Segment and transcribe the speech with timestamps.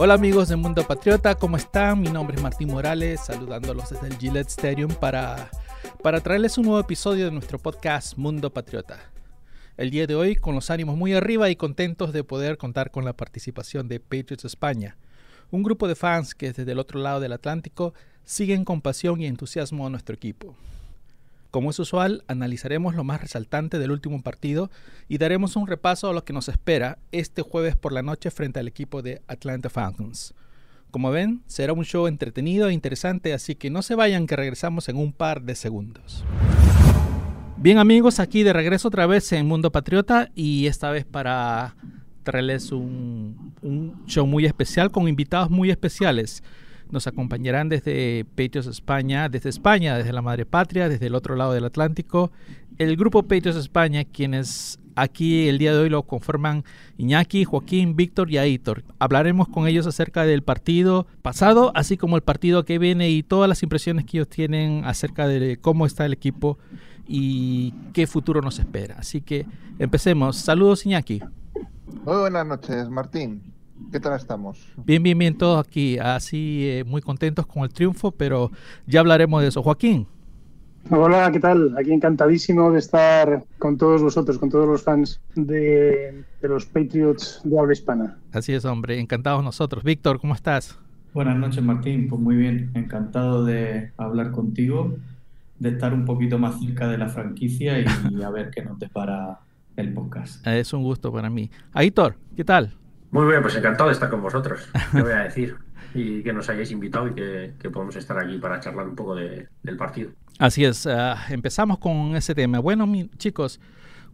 [0.00, 2.00] Hola amigos de Mundo Patriota, ¿cómo están?
[2.00, 5.50] Mi nombre es Martín Morales, saludándolos desde el Gillette Stadium para,
[6.04, 9.00] para traerles un nuevo episodio de nuestro podcast Mundo Patriota.
[9.76, 13.04] El día de hoy con los ánimos muy arriba y contentos de poder contar con
[13.04, 14.96] la participación de Patriots España,
[15.50, 17.92] un grupo de fans que desde el otro lado del Atlántico
[18.22, 20.54] siguen con pasión y entusiasmo a nuestro equipo.
[21.50, 24.70] Como es usual, analizaremos lo más resaltante del último partido
[25.08, 28.60] y daremos un repaso a lo que nos espera este jueves por la noche frente
[28.60, 30.34] al equipo de Atlanta Falcons.
[30.90, 34.90] Como ven, será un show entretenido e interesante, así que no se vayan que regresamos
[34.90, 36.22] en un par de segundos.
[37.56, 41.76] Bien amigos, aquí de regreso otra vez en Mundo Patriota y esta vez para
[42.24, 43.54] traerles un,
[44.06, 46.42] show muy especial con invitados muy especiales
[46.90, 51.52] nos acompañarán desde Patriots España, desde España, desde la madre patria, desde el otro lado
[51.52, 52.32] del Atlántico.
[52.78, 56.64] El grupo Patriots España, quienes aquí el día de hoy lo conforman
[56.96, 58.84] Iñaki, Joaquín, Víctor y Aitor.
[58.98, 63.48] Hablaremos con ellos acerca del partido pasado, así como el partido que viene y todas
[63.48, 66.58] las impresiones que ellos tienen acerca de cómo está el equipo
[67.06, 68.96] y qué futuro nos espera.
[68.98, 69.46] Así que
[69.78, 70.36] empecemos.
[70.36, 71.22] Saludos Iñaki.
[72.04, 73.57] Muy buenas noches, Martín.
[73.90, 74.66] ¿Qué tal estamos?
[74.84, 78.50] Bien, bien, bien, todos aquí, así eh, muy contentos con el triunfo, pero
[78.86, 79.62] ya hablaremos de eso.
[79.62, 80.06] Joaquín.
[80.90, 81.76] Hola, ¿qué tal?
[81.76, 87.40] Aquí encantadísimo de estar con todos vosotros, con todos los fans de, de los Patriots
[87.44, 88.18] de habla hispana.
[88.32, 89.84] Así es, hombre, encantados nosotros.
[89.84, 90.78] Víctor, ¿cómo estás?
[91.12, 92.08] Buenas noches, Martín.
[92.08, 94.96] Pues muy bien, encantado de hablar contigo,
[95.58, 99.40] de estar un poquito más cerca de la franquicia y a ver qué nos depara
[99.76, 100.46] el podcast.
[100.46, 101.50] Es un gusto para mí.
[101.72, 102.72] Aitor, ¿qué tal?
[103.10, 105.56] Muy bien, pues encantado de estar con vosotros, te voy a decir.
[105.94, 109.14] Y que nos hayáis invitado y que, que podemos estar aquí para charlar un poco
[109.14, 110.10] de, del partido.
[110.38, 112.58] Así es, uh, empezamos con ese tema.
[112.58, 113.58] Bueno, mi, chicos,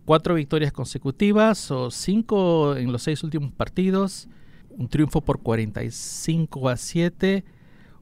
[0.04, 4.28] cuatro victorias consecutivas o cinco en los seis últimos partidos,
[4.70, 7.44] un triunfo por 45 a 7,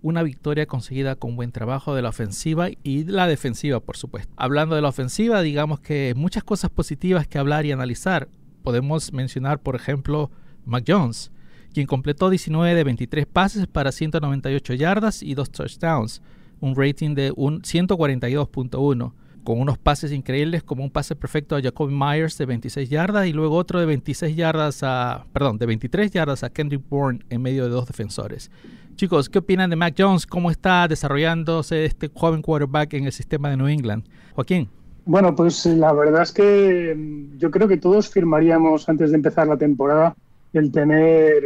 [0.03, 4.33] una victoria conseguida con buen trabajo de la ofensiva y la defensiva, por supuesto.
[4.37, 8.29] Hablando de la ofensiva, digamos que muchas cosas positivas que hablar y analizar.
[8.63, 10.31] Podemos mencionar, por ejemplo,
[10.65, 11.31] Mac Jones,
[11.73, 16.23] quien completó 19 de 23 pases para 198 yardas y dos touchdowns,
[16.61, 19.13] un rating de un 142.1,
[19.43, 23.33] con unos pases increíbles como un pase perfecto a Jacoby Myers de 26 yardas y
[23.33, 27.65] luego otro de 26 yardas a, perdón, de 23 yardas a Kendrick Bourne en medio
[27.65, 28.51] de dos defensores.
[28.95, 30.27] Chicos, ¿qué opinan de Mac Jones?
[30.27, 34.05] ¿Cómo está desarrollándose este joven quarterback en el sistema de New England?
[34.35, 34.69] Joaquín.
[35.05, 36.97] Bueno, pues la verdad es que
[37.39, 40.15] yo creo que todos firmaríamos antes de empezar la temporada
[40.53, 41.43] el tener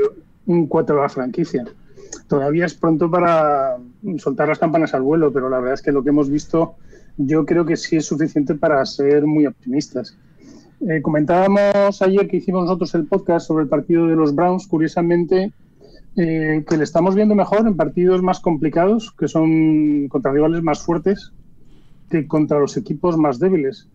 [0.46, 1.64] un 4 a la franquicia.
[2.28, 3.76] Todavía es pronto para
[4.18, 6.76] soltar las campanas al vuelo, pero la verdad es que lo que hemos visto
[7.16, 10.16] yo creo que sí es suficiente para ser muy optimistas.
[10.80, 15.52] Eh, comentábamos ayer que hicimos nosotros el podcast sobre el partido de los Browns, curiosamente,
[16.16, 20.82] eh, que le estamos viendo mejor en partidos más complicados, que son contra rivales más
[20.82, 21.32] fuertes,
[22.10, 23.88] que contra los equipos más débiles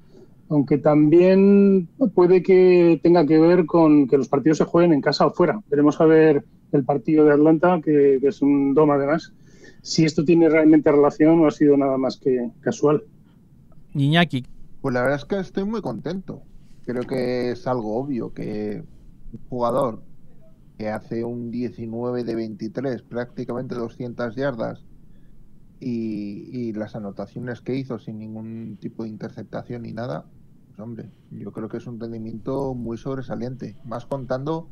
[0.52, 5.26] aunque también puede que tenga que ver con que los partidos se jueguen en casa
[5.26, 5.62] o fuera.
[5.70, 9.32] Veremos a ver el partido de Atlanta, que, que es un doma además,
[9.82, 13.02] si esto tiene realmente relación o ha sido nada más que casual.
[13.94, 14.46] Iñaki.
[14.82, 16.42] Pues la verdad es que estoy muy contento.
[16.86, 18.84] Creo que es algo obvio que
[19.32, 20.04] un jugador
[20.78, 24.84] que hace un 19 de 23, prácticamente 200 yardas,
[25.80, 30.26] y, y, las anotaciones que hizo sin ningún tipo de interceptación ni nada,
[30.82, 34.68] hombre, yo creo que es un rendimiento muy sobresaliente, más contando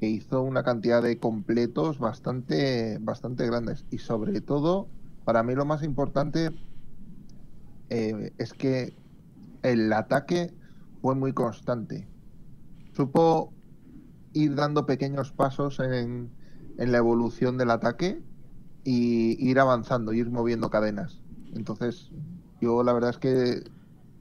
[0.00, 4.88] que hizo una cantidad de completos bastante, bastante grandes y sobre todo,
[5.24, 6.50] para mí lo más importante
[7.90, 8.94] eh, es que
[9.62, 10.52] el ataque
[11.00, 12.08] fue muy constante.
[12.92, 13.52] Supo
[14.32, 16.30] ir dando pequeños pasos en,
[16.78, 18.20] en la evolución del ataque
[18.84, 21.20] y ir avanzando, ir moviendo cadenas.
[21.54, 22.10] Entonces,
[22.60, 23.73] yo la verdad es que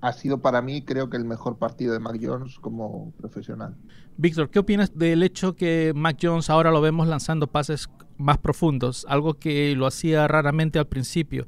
[0.03, 3.78] ha sido para mí creo que el mejor partido de Mac Jones como profesional.
[4.18, 9.05] Víctor, ¿qué opinas del hecho que Mac Jones ahora lo vemos lanzando pases más profundos,
[9.08, 11.47] algo que lo hacía raramente al principio?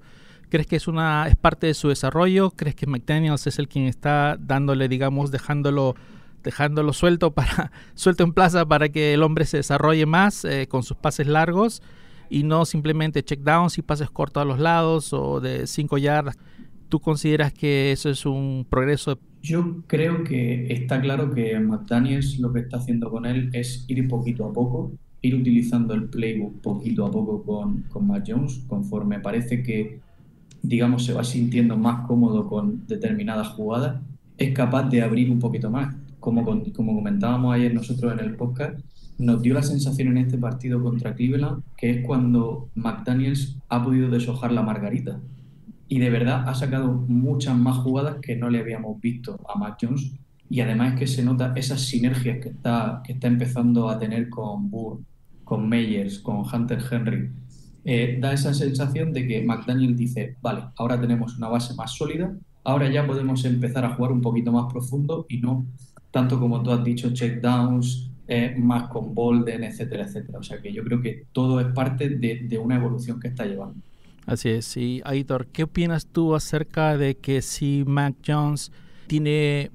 [0.50, 2.52] ¿Crees que es una es parte de su desarrollo?
[2.52, 5.96] ¿Crees que McDaniels es el quien está dándole, digamos, dejándolo
[6.42, 10.84] dejándolo suelto para suelto en plaza para que el hombre se desarrolle más eh, con
[10.84, 11.82] sus pases largos
[12.30, 16.38] y no simplemente checkdowns y pases cortos a los lados o de 5 yardas?
[16.90, 19.20] ¿Tú consideras que eso es un progreso?
[19.42, 24.08] Yo creo que está claro que McDaniels lo que está haciendo con él es ir
[24.08, 24.92] poquito a poco,
[25.22, 30.00] ir utilizando el playbook poquito a poco con, con Matt Jones, conforme parece que,
[30.62, 34.02] digamos, se va sintiendo más cómodo con determinadas jugadas,
[34.38, 35.96] es capaz de abrir un poquito más.
[36.20, 36.44] Como,
[36.74, 38.80] como comentábamos ayer nosotros en el podcast,
[39.18, 44.10] nos dio la sensación en este partido contra Cleveland que es cuando McDaniels ha podido
[44.10, 45.20] deshojar la margarita.
[45.88, 49.78] Y de verdad ha sacado muchas más jugadas que no le habíamos visto a Mac
[49.82, 50.14] Jones.
[50.50, 54.30] Y además es que se nota esas sinergias que está, que está empezando a tener
[54.30, 55.02] con Burr,
[55.44, 57.32] con Meyers, con Hunter Henry.
[57.84, 62.36] Eh, da esa sensación de que McDaniel dice, vale, ahora tenemos una base más sólida,
[62.64, 65.68] ahora ya podemos empezar a jugar un poquito más profundo y no
[66.16, 70.40] tanto como tú has dicho, checkdowns, eh, más con Bolden, etcétera, etcétera.
[70.40, 73.82] O sea que yo creo que todo es parte de, una evolución que está llevando.
[74.26, 78.72] Así es, y Aitor, ¿qué opinas tú acerca de que si Mac Jones
[79.06, 79.72] tiene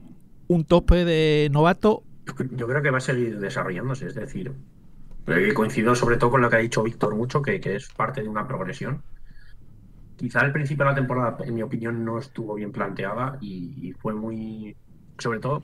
[0.49, 2.03] un tope de novato?
[2.27, 4.53] Yo creo que va a seguir desarrollándose, es decir,
[5.29, 8.29] eh, coincido sobre todo con lo que ha dicho Víctor mucho, que, es parte de
[8.29, 9.03] una progresión.
[10.17, 14.15] Quizá al principio de la temporada, en mi opinión, no estuvo bien planteada y, fue
[14.15, 14.77] muy,
[15.19, 15.63] sobre todo,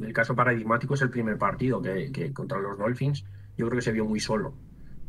[0.00, 3.24] el caso paradigmático es el primer partido que, contra los Dolphins,
[3.58, 4.54] yo creo que se vio muy solo,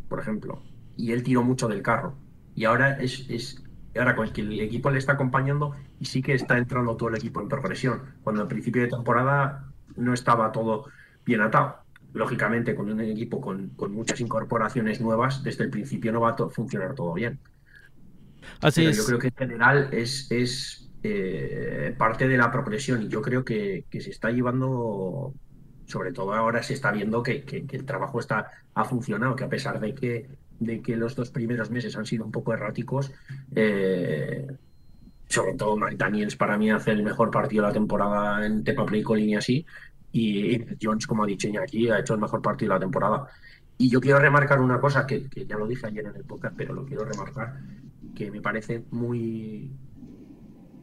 [0.10, 0.62] por ejemplo,
[0.98, 2.16] y él tiró mucho del carro.
[2.56, 3.64] Y ahora es, es
[3.96, 7.10] ahora con el que el equipo le está acompañando y sí que está entrando todo
[7.10, 10.86] el equipo en progresión, cuando al principio de temporada no estaba todo
[11.26, 11.84] bien atado
[12.14, 16.94] lógicamente con un equipo con, muchas incorporaciones nuevas, desde el principio no va a funcionar
[16.94, 17.40] todo bien.
[18.62, 23.22] Así Yo creo que en general es, es eh, parte de la progresión y yo
[23.22, 25.34] creo que, se está llevando,
[25.88, 29.80] sobre todo ahora se está viendo que, el trabajo está, ha funcionado, que a pesar
[29.80, 30.30] de que,
[30.66, 33.12] de que los dos primeros meses han sido un poco erráticos,
[33.56, 34.48] eh,
[35.28, 38.86] sobre todo Mike Daniels para mí hace el mejor partido de la temporada en Tepa
[38.86, 39.66] Play Calling y así,
[40.14, 43.28] y Jones, como ha dicho aquí, ha hecho el mejor partido de la temporada.
[43.78, 46.74] Y yo quiero remarcar una cosa que, ya lo dije ayer en el podcast, pero
[46.74, 47.60] lo quiero remarcar,
[48.16, 49.72] que me parece muy...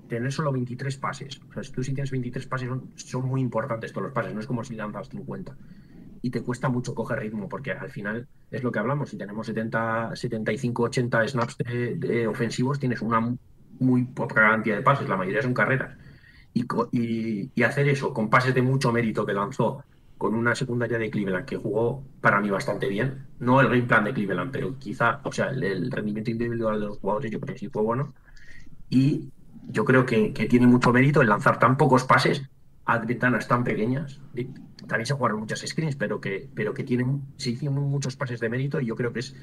[0.09, 1.41] Tener solo 23 pases.
[1.49, 4.41] O sea, si tú si tienes 23 pases son, muy importantes todos los pases, no
[4.41, 5.57] es como si lanzas 50.
[6.23, 9.47] Y te cuesta mucho coger ritmo, porque al final es lo que hablamos, si tenemos
[9.47, 11.57] 70, 75, 80 snaps
[12.29, 13.35] ofensivos, tienes una
[13.79, 15.97] muy poca cantidad de pases, la mayoría son carreras
[16.53, 19.85] y, hacer eso con pases de mucho mérito que lanzó
[20.19, 23.27] con una secundaria de Cleveland que jugó para mí bastante bien.
[23.39, 26.99] No el game plan de Cleveland, pero quizá, o sea, el, rendimiento individual de los
[26.99, 28.13] jugadores yo creo que sí fue bueno.
[28.91, 29.31] Y
[29.69, 32.43] yo creo que, tiene mucho mérito el lanzar tan pocos pases
[32.91, 34.21] a ventanas tan pequeñas.
[34.87, 38.49] También se jugaron muchas screens, pero que, pero que tienen, se hicieron muchos pases de
[38.49, 39.37] mérito y yo creo que es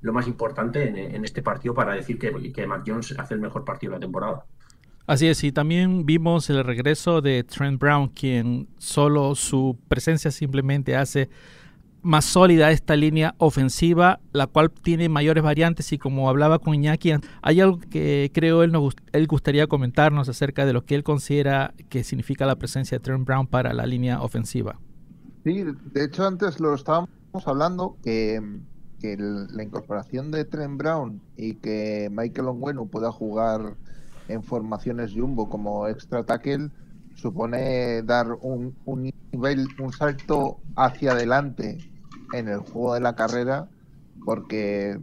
[0.00, 3.64] lo más importante en, este partido para decir que, que Mac Jones hace el mejor
[3.64, 4.44] partido de la temporada.
[5.06, 10.96] Así es, y también vimos el regreso de Trent Brown, quien solo su presencia simplemente
[10.96, 11.28] hace
[12.04, 17.14] más sólida esta línea ofensiva, la cual tiene mayores variantes y como hablaba con Iñaki,
[17.42, 21.74] hay algo que creo él, nos, él gustaría comentarnos acerca de lo que él considera
[21.88, 24.78] que significa la presencia de Trent Brown para la línea ofensiva.
[25.44, 27.08] Sí, de hecho antes lo estábamos
[27.46, 28.40] hablando que,
[29.00, 33.76] que la incorporación de Trent Brown y que Michael Ongueno pueda jugar
[34.28, 36.70] en formaciones jumbo como extra tackle
[37.14, 41.78] supone dar un, un nivel, un salto hacia adelante
[42.38, 43.68] en el juego de la carrera
[44.24, 44.98] porque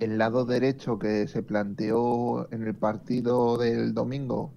[0.00, 4.52] el lado derecho que se planteó en el partido del domingo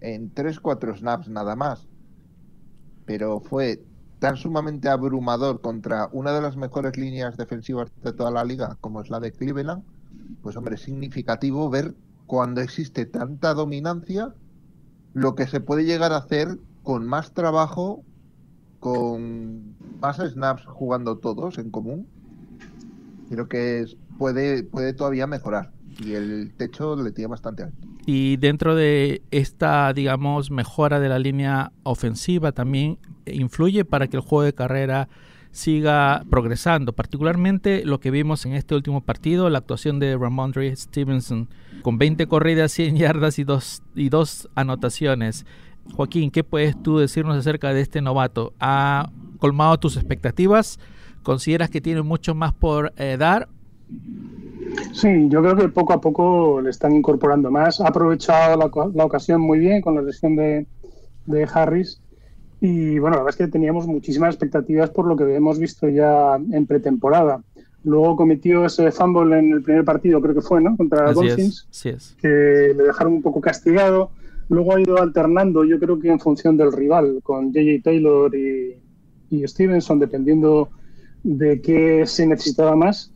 [0.00, 1.88] en 3-4 snaps nada más,
[3.04, 3.82] pero fue
[4.18, 9.00] tan sumamente abrumador contra una de las mejores líneas defensivas de toda la liga como
[9.00, 9.82] es la de Cleveland,
[10.42, 11.94] pues hombre, es significativo ver
[12.26, 14.34] cuando existe tanta dominancia,
[15.14, 18.02] lo que se puede llegar a hacer con más trabajo,
[18.86, 22.06] con más snaps jugando todos en común,
[23.28, 23.84] creo que
[24.16, 25.72] puede, puede todavía mejorar.
[25.98, 27.76] Y el techo le tiene bastante alto.
[28.06, 34.22] Y dentro de esta, digamos, mejora de la línea ofensiva también influye para que el
[34.22, 35.08] juego de carrera
[35.50, 36.92] siga progresando.
[36.92, 41.48] Particularmente lo que vimos en este último partido, la actuación de Ramondre Stevenson
[41.82, 45.44] con 20 corridas, 100 yardas y dos, y dos anotaciones.
[45.94, 48.52] Joaquín, ¿qué puedes tú decirnos acerca de este novato?
[48.60, 50.78] ¿Ha colmado tus expectativas?
[51.22, 53.48] ¿Consideras que tiene mucho más por eh, dar?
[54.92, 57.80] Sí, yo creo que poco a poco le están incorporando más.
[57.80, 60.66] Ha aprovechado la, ocasión muy bien con la lesión de,
[61.26, 62.00] de Harris
[62.60, 66.36] y bueno, la verdad es que teníamos muchísimas expectativas por lo que hemos visto ya
[66.36, 67.42] en pretemporada.
[67.84, 70.76] Luego cometió ese fumble en el primer partido, creo que fue, ¿no?
[70.76, 71.68] Contra Dolphins,
[72.20, 74.10] que le dejaron un poco castigado.
[74.48, 79.46] Luego ha ido alternando, yo creo que en función del rival, con JJ Taylor y,
[79.46, 80.70] Stevenson, dependiendo
[81.22, 83.12] de qué se necesitaba más.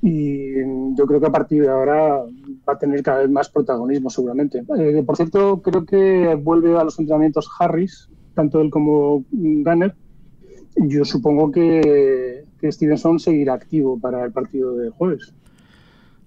[0.00, 0.54] Y
[0.94, 2.22] yo creo que a partir de ahora
[2.68, 4.64] va a tener cada vez más protagonismo, seguramente.
[4.78, 9.94] Eh, por cierto, creo que vuelve a los entrenamientos Harris, tanto él como Gunner,
[10.76, 15.32] yo supongo que Stevenson seguirá activo para el partido de jueves.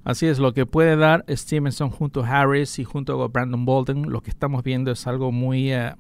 [0.10, 4.10] Así es, lo que puede dar Stevenson junto a Harris y junto a Brandon Bolden,
[4.10, 5.94] lo que estamos viendo es algo muy eh,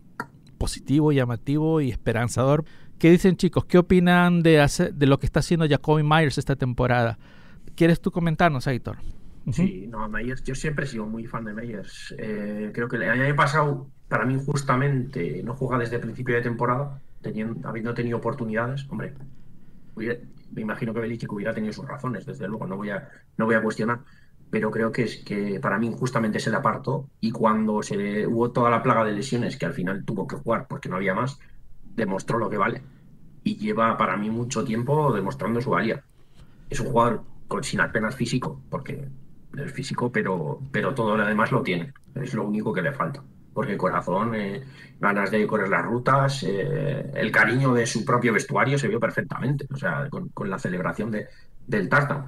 [0.57, 2.65] positivo, llamativo y esperanzador.
[2.97, 3.65] ¿Qué dicen chicos?
[3.65, 7.19] ¿Qué opinan de, de lo que está haciendo Jacoby Myers esta temporada?
[7.75, 8.97] ¿Quieres tú comentarnos, Héctor?
[9.51, 12.15] Sí, no, Myers, yo siempre he sido muy fan de Myers.
[12.17, 16.41] Eh, creo que el año pasado, para mí, justamente, no juega desde el principio de
[16.41, 18.87] temporada, teniendo, habiendo tenido oportunidades.
[18.89, 19.13] Hombre,
[20.51, 23.56] me imagino que Belichick hubiera tenido sus razones, desde luego, no voy a, no voy
[23.56, 24.00] a cuestionar.
[24.50, 28.51] Pero creo que es que para mí justamente se le apartó y cuando se hubo
[28.51, 31.39] toda la plaga de lesiones que al final tuvo que jugar porque no había más,
[31.96, 32.82] demostró lo que vale.
[33.44, 36.03] Y lleva para mí mucho tiempo demostrando su valía.
[36.70, 37.24] Es un jugador
[37.62, 39.08] sin apenas físico, porque
[39.56, 41.94] es físico, pero, pero todo lo demás lo tiene.
[42.15, 43.24] Es lo único que le falta.
[43.59, 44.63] Porque corazón, eh,
[45.01, 49.67] ganas de correr las rutas, eh, el cariño de su propio vestuario se vio perfectamente.
[49.69, 51.27] O sea, con, la celebración de,
[51.67, 52.23] del touchdown.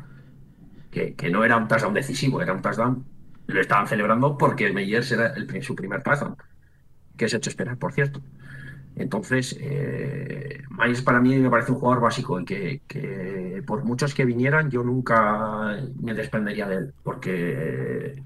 [0.92, 3.06] Que, que, no era un touchdown decisivo, era un touchdown.
[3.48, 6.36] Lo estaban celebrando porque Meyers era su primer touchdown.
[7.16, 8.22] Que es hecho esperar, por cierto.
[8.98, 10.64] Entonces, eh,
[11.06, 15.78] para mí me parece un jugador básico y que, por muchos que vinieran yo nunca
[16.02, 18.22] me desprendería de él, porque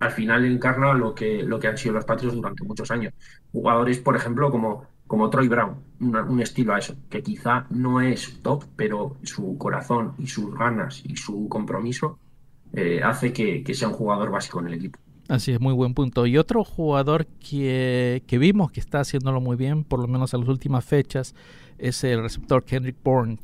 [0.00, 3.12] al final encarna lo que, lo que han sido los Patriots durante muchos años.
[3.52, 8.40] Jugadores, por ejemplo, como, como Troy Brown, un estilo a eso, que quizá no es
[8.42, 12.18] top, pero su corazón y sus ganas y su compromiso
[12.72, 14.98] eh, hace que sea un jugador básico en el equipo.
[15.30, 16.26] Así es, muy buen punto.
[16.26, 20.48] Y otro jugador que, vimos que está haciéndolo muy bien, por lo menos en las
[20.48, 21.36] últimas fechas,
[21.78, 23.38] es el receptor Kendrick Bourne.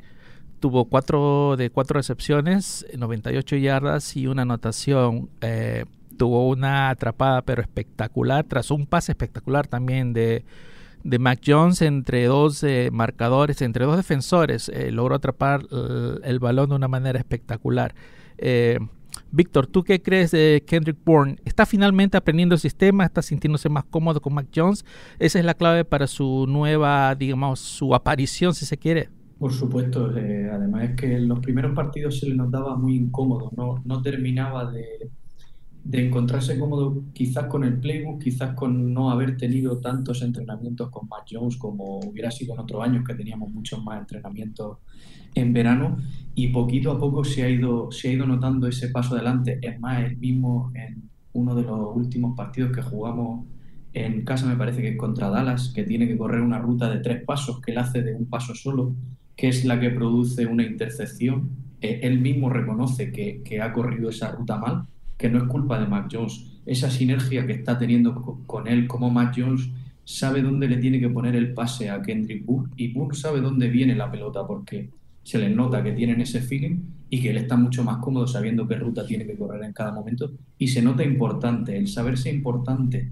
[0.59, 5.31] Tuvo cuatro de cuatro recepciones, 98 yardas y una anotación.
[5.41, 5.85] Eh,
[6.16, 10.44] tuvo una atrapada pero espectacular, tras un pase espectacular también de,
[11.04, 14.68] de Mac Jones entre dos eh, marcadores, entre dos defensores.
[14.68, 15.62] Eh, logró atrapar
[16.25, 17.94] el, balón de una manera espectacular.
[19.30, 21.37] Víctor, ¿tú qué crees de Kendrick Bourne?
[21.44, 23.04] ¿Está finalmente aprendiendo el sistema?
[23.04, 24.85] ¿Está sintiéndose más cómodo con Mac Jones?
[25.18, 29.08] Esa es la clave para su nueva, digamos, su aparición, si se quiere.
[29.38, 33.50] Por supuesto, eh, además es que en los primeros partidos se le notaba muy incómodo,
[33.54, 35.11] no, no terminaba de,
[35.88, 41.09] de encontrarse cómodo quizás con el playbook, quizás con no haber tenido tantos entrenamientos con
[41.09, 44.78] Mac Jones como hubiera sido en otros años que teníamos muchos más entrenamientos
[45.37, 45.97] en verano
[46.35, 49.61] y poquito a poco se ha ido, se ha ido notando ese paso adelante.
[49.62, 53.47] Es más, el mismo en uno de los últimos partidos que jugamos
[53.93, 56.99] en casa, me parece que es contra Dallas, que tiene que correr una ruta de
[56.99, 58.93] tres pasos que él hace de un paso solo,
[59.37, 61.50] que es la que produce una intercepción.
[61.81, 65.78] Eh, él mismo reconoce que, que, ha corrido esa ruta mal, que no es culpa
[65.78, 66.61] de Mac Jones.
[66.66, 68.14] Esa sinergia que está teniendo
[68.46, 69.68] con él como Mac Jones
[70.04, 73.68] sabe dónde le tiene que poner el pase a Kendrick Bourne y Bourne sabe dónde
[73.68, 74.90] viene la pelota porque
[75.23, 76.78] se les nota que tienen ese feeling
[77.11, 79.92] y que él está mucho más cómodo sabiendo qué ruta tiene que correr en cada
[79.92, 83.11] momento y se nota importante, el saberse importante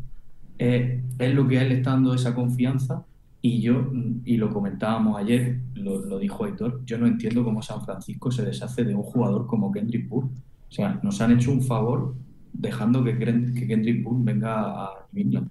[0.58, 3.04] eh, es lo que a él está dando esa confianza
[3.42, 3.90] y yo,
[4.24, 8.84] y lo comentábamos ayer, lo, dijo Héctor, yo no entiendo cómo San Francisco se deshace
[8.84, 10.30] de un jugador como Kendrick Bourne.
[10.68, 12.14] O sea, nos han hecho un favor
[12.52, 15.50] dejando que, que Kendrick Bourne venga a England.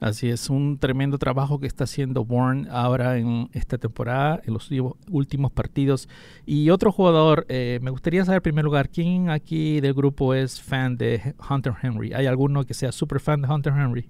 [0.00, 4.70] Así es, un tremendo trabajo que está haciendo Bourne ahora en esta temporada, en los
[5.10, 6.08] últimos partidos.
[6.46, 10.62] Y otro jugador, eh, me gustaría saber en primer lugar, ¿quién aquí del grupo es
[10.62, 12.14] fan de Hunter Henry?
[12.14, 14.08] ¿Hay alguno que sea súper fan de Hunter Henry?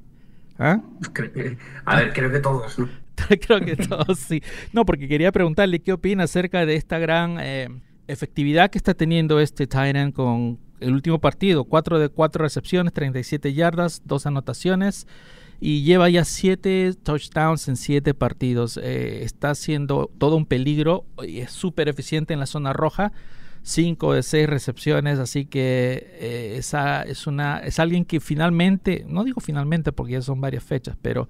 [0.61, 0.81] ¿Ah?
[1.87, 2.89] A ver, creo que todos, ¿no?
[3.41, 4.41] creo que todos, sí.
[4.73, 7.69] No, porque quería preguntarle qué opina acerca de esta gran eh,
[8.13, 11.65] efectividad que está teniendo este Tyrant con el último partido.
[11.65, 15.07] 4 de 4 recepciones, 37 yardas, dos anotaciones
[15.61, 18.79] y lleva ya siete touchdowns en siete partidos.
[18.83, 23.13] Eh, está haciendo todo un peligro y es súper eficiente en la zona roja.
[23.63, 29.23] Cinco de seis recepciones, así que eh, esa es una es alguien que finalmente, no
[29.23, 31.29] digo finalmente porque ya son varias fechas, pero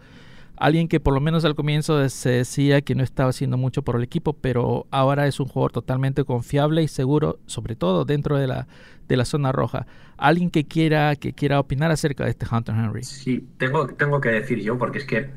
[0.60, 3.96] alguien que por lo menos al comienzo se decía que no estaba haciendo mucho por
[3.96, 8.46] el equipo, pero ahora es un jugador totalmente confiable y seguro, sobre todo dentro de
[8.46, 8.68] la,
[9.08, 9.86] de la zona roja.
[10.18, 13.02] Alguien que quiera, que quiera opinar acerca de este Hunter Henry.
[13.04, 15.30] Sí, tengo, tengo que decir yo, porque es que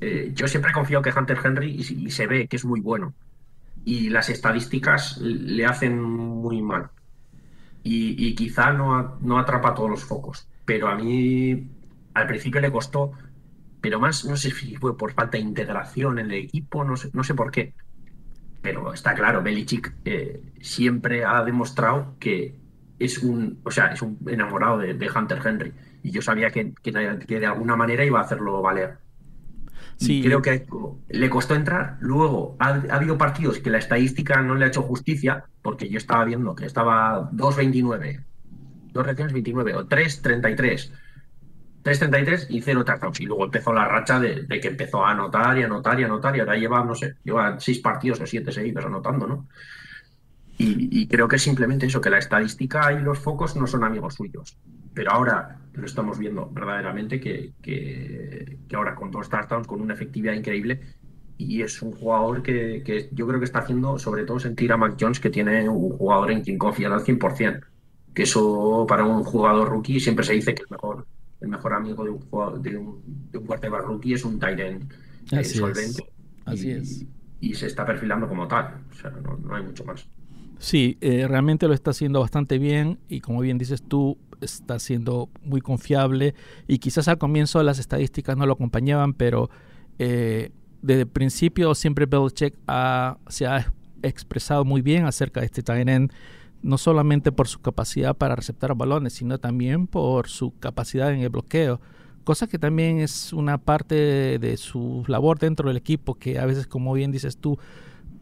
[0.00, 3.12] eh, yo siempre confío que Hunter Henry y, se ve que es muy bueno.
[3.84, 6.88] Y las estadísticas le hacen muy mal.
[7.82, 10.48] Y, y quizá no, no atrapa todos los focos.
[10.64, 11.68] Pero a mí
[12.14, 13.12] al principio le costó
[13.82, 17.10] pero más no sé si fue por falta de integración en el equipo, no sé,
[17.12, 17.74] no sé por qué.
[18.62, 22.54] Pero está claro, Belichick eh, siempre ha demostrado que
[23.00, 25.72] es un, o sea, es un enamorado de, Hunter Henry.
[26.04, 28.98] Y yo sabía que, que, de alguna manera iba a hacerlo valer.
[29.98, 30.64] Y creo que
[31.08, 31.96] le costó entrar.
[32.00, 36.24] Luego ha, habido partidos que la estadística no le ha hecho justicia, porque yo estaba
[36.24, 38.24] viendo que estaba 2.29,
[38.92, 40.92] 2 reacciones 29 o 3.33.
[41.82, 43.20] 3.33 y 0 touchdowns.
[43.20, 46.36] Y luego empezó la racha de, que empezó a anotar y anotar y anotar.
[46.36, 49.48] Y ahora lleva, no sé, lleva 6 partidos o 7 seguidos anotando, ¿no?
[50.58, 54.14] Y, creo que es simplemente eso, que la estadística y los focos no son amigos
[54.14, 54.56] suyos.
[54.94, 60.34] Pero ahora lo estamos viendo verdaderamente que, que, ahora con dos touchdowns, con una efectividad
[60.34, 60.80] increíble,
[61.36, 64.96] y es un jugador que, yo creo que está haciendo sobre todo sentir a Mac
[65.00, 67.64] Jones que tiene un jugador en quien confía al 100%.
[68.14, 71.06] Que eso para un jugador rookie siempre se dice que el mejor,
[71.42, 74.92] el mejor amigo de un, jugador, de un, de un rookie es un tight end
[75.32, 76.04] eh, solvente.
[76.44, 77.06] Así y, es.
[77.40, 78.80] Y se está perfilando como tal.
[78.90, 80.06] O sea, no hay mucho más.
[80.62, 85.28] Sí, eh, realmente lo está haciendo bastante bien y como bien dices tú, está siendo
[85.42, 86.34] muy confiable
[86.68, 89.50] y quizás al comienzo las estadísticas no lo acompañaban, pero
[89.98, 92.54] eh, desde el principio siempre Belichick
[93.26, 93.72] se ha
[94.02, 95.88] expresado muy bien acerca de este tight
[96.62, 101.28] no solamente por su capacidad para receptar balones, sino también por su capacidad en el
[101.28, 101.80] bloqueo,
[102.24, 106.66] cosa que también es una parte de su labor dentro del equipo que a veces,
[106.66, 107.58] como bien dices tú,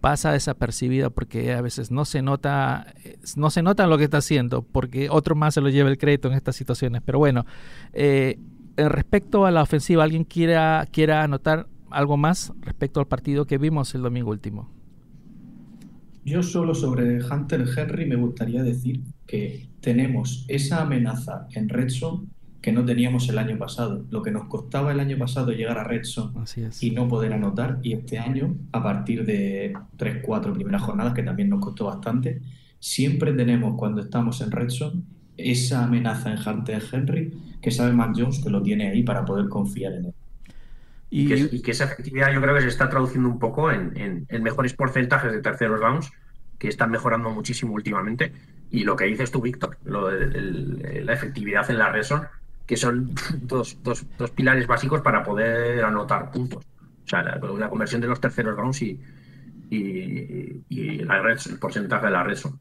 [0.00, 2.94] pasa desapercibida porque a veces no se nota
[3.36, 6.28] no se nota lo que está haciendo porque otro más se lo lleva el crédito
[6.28, 7.02] en estas situaciones.
[7.04, 7.44] Pero bueno
[7.92, 8.38] eh,
[8.76, 13.94] respecto a la ofensiva alguien quiera quiera anotar algo más respecto al partido que vimos
[13.94, 14.70] el domingo último
[16.24, 21.88] yo solo sobre Hunter Henry me gustaría decir que tenemos esa amenaza en Red
[22.60, 24.04] que no teníamos el año pasado.
[24.10, 26.34] Lo que nos costaba el año pasado llegar a Redson
[26.80, 31.22] y no poder anotar, y este año, a partir de 3, 4 primeras jornadas, que
[31.22, 32.42] también nos costó bastante,
[32.78, 35.04] siempre tenemos cuando estamos en Redson
[35.36, 39.48] esa amenaza en Hunter Henry que sabe Mac Jones que lo tiene ahí para poder
[39.48, 40.14] confiar en él.
[41.12, 44.74] Y, que, esa efectividad yo creo que se está traduciendo un poco en, en mejores
[44.74, 46.10] porcentajes de terceros downs,
[46.60, 48.32] que están mejorando muchísimo últimamente.
[48.70, 52.06] Y lo que dices tú, Víctor, lo de, la efectividad en la red
[52.66, 56.64] que son dos, dos, dos, pilares básicos para poder anotar puntos.
[57.04, 59.00] O sea, la, conversión de los terceros rounds y,
[59.70, 62.60] y, la red, el porcentaje de la red son.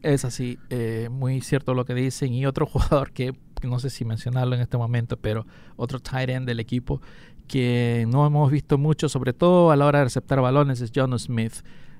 [0.00, 2.32] Es así, eh, muy cierto lo que dicen.
[2.32, 6.46] Y otro jugador que no sé si mencionarlo en este momento, pero otro tight end
[6.46, 7.00] del equipo
[7.52, 11.18] que no hemos visto mucho, sobre todo a la hora de receptar balones, es John
[11.18, 11.52] Smith.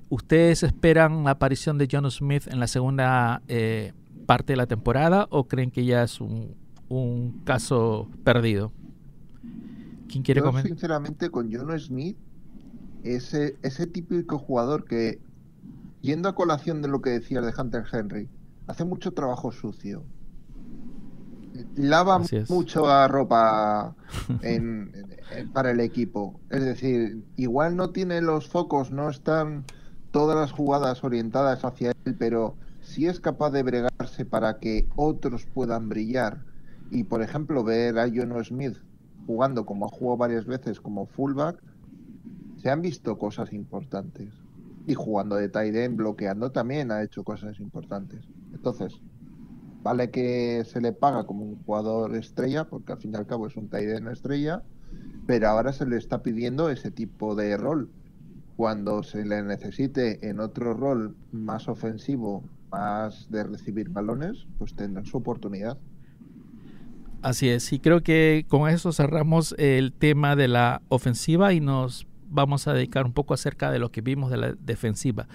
[0.09, 3.93] ¿Ustedes esperan la aparición de John Smith en la segunda eh,
[4.25, 6.55] parte de la temporada o creen que ya es un,
[6.89, 8.71] un caso perdido.
[10.09, 10.69] ¿Quién quiere comentar?
[10.69, 12.17] Sinceramente, con John Smith,
[13.03, 15.19] ese, ese típico jugador que,
[16.01, 18.27] yendo a colación de lo que decías de Hunter Henry,
[18.65, 20.03] hace mucho trabajo sucio.
[21.75, 23.95] Lava mucho la ropa
[25.53, 26.39] para el equipo.
[26.49, 29.65] Es decir, igual no tiene los focos, no están
[30.11, 35.45] todas las jugadas orientadas hacia él, pero si es capaz de bregarse para que otros
[35.45, 36.41] puedan brillar
[36.93, 38.77] y por ejemplo, ver a John Smith
[39.25, 41.59] jugando como ha jugado varias veces como fullback,
[42.57, 44.29] se han visto cosas importantes.
[44.85, 48.27] Y jugando de tight end, bloqueando también ha hecho cosas importantes.
[48.53, 49.01] Entonces,
[49.83, 53.47] vale que se le paga como un jugador estrella, porque al fin y al cabo
[53.47, 54.63] es un end estrella,
[55.27, 57.89] pero ahora se le está pidiendo ese tipo de rol.
[58.55, 65.05] Cuando se le necesite en otro rol más ofensivo, más de recibir balones, pues tendrán
[65.05, 65.77] su oportunidad.
[67.21, 72.07] Así es, y creo que con eso cerramos el tema de la ofensiva y nos
[72.29, 75.27] vamos a dedicar un poco acerca de lo que vimos de la defensiva.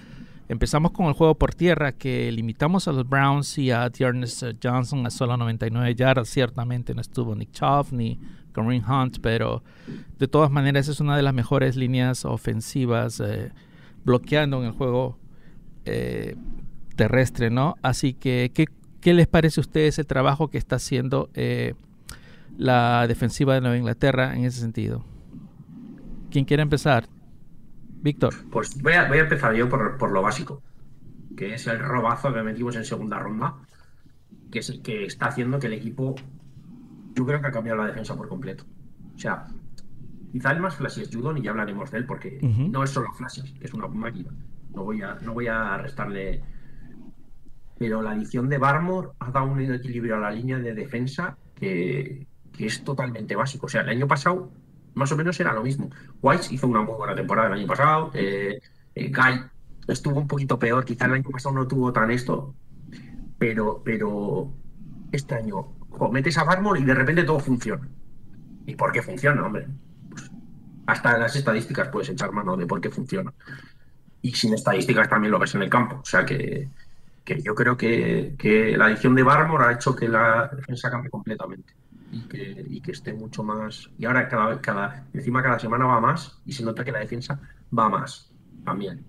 [0.49, 5.05] Empezamos con el juego por tierra, que limitamos a los Browns y a Tiernes Johnson
[5.05, 6.27] a solo 99 yardas.
[6.27, 8.19] Ciertamente no estuvo Nick Chubb ni
[8.51, 9.63] Kareem Hunt, pero
[10.17, 13.51] de todas maneras es una de las mejores líneas ofensivas eh,
[14.03, 15.17] bloqueando en el juego
[15.85, 16.35] eh,
[16.97, 17.75] terrestre, ¿no?
[17.81, 18.65] Así que, ¿qué
[19.01, 21.73] ¿Qué les parece a ustedes el trabajo que está haciendo eh,
[22.57, 25.05] la defensiva de Nueva Inglaterra en ese sentido?
[26.31, 27.07] ¿Quién quiere empezar?
[28.01, 28.33] Víctor.
[28.51, 30.61] Pues voy a, empezar yo por, lo básico,
[31.35, 33.55] que es el robazo que metimos en segunda ronda,
[34.51, 36.15] que es el que está haciendo que el equipo,
[37.15, 38.65] yo creo que ha cambiado la defensa por completo.
[39.15, 39.47] O sea,
[40.31, 43.11] quizá el más flashy es Judon y ya hablaremos de él, porque no es solo
[43.13, 44.31] flashy, es una máquina.
[44.73, 46.41] No voy a, no voy a restarle
[47.79, 52.27] pero la adición de Barmore ha dado un equilibrio a la línea de defensa que,
[52.59, 53.67] es totalmente básico.
[53.67, 54.51] O sea, el año pasado
[54.93, 55.89] más o menos era lo mismo.
[56.21, 58.11] White hizo una muy buena temporada el año pasado.
[58.13, 58.59] Eh,
[58.95, 59.41] eh, Guy
[59.87, 60.85] estuvo un poquito peor.
[60.85, 62.53] Quizá el año pasado no tuvo tan esto.
[63.37, 64.51] Pero, pero
[65.11, 65.73] este año
[66.11, 67.87] metes a Barmore y de repente todo funciona.
[68.65, 69.67] ¿Y por qué funciona, hombre?
[70.09, 70.29] Pues
[70.85, 73.33] hasta las estadísticas puedes echar mano de por qué funciona.
[74.21, 75.97] Y sin estadísticas también lo ves en el campo.
[76.01, 76.69] O sea que,
[77.23, 81.09] que yo creo que, que la adición de Barmore ha hecho que la defensa cambie
[81.09, 81.78] completamente
[82.11, 83.89] y que, y que esté mucho más.
[83.97, 87.39] Y ahora cada, cada, encima cada semana va más y se nota que la defensa
[87.77, 88.31] va más
[88.63, 89.05] también.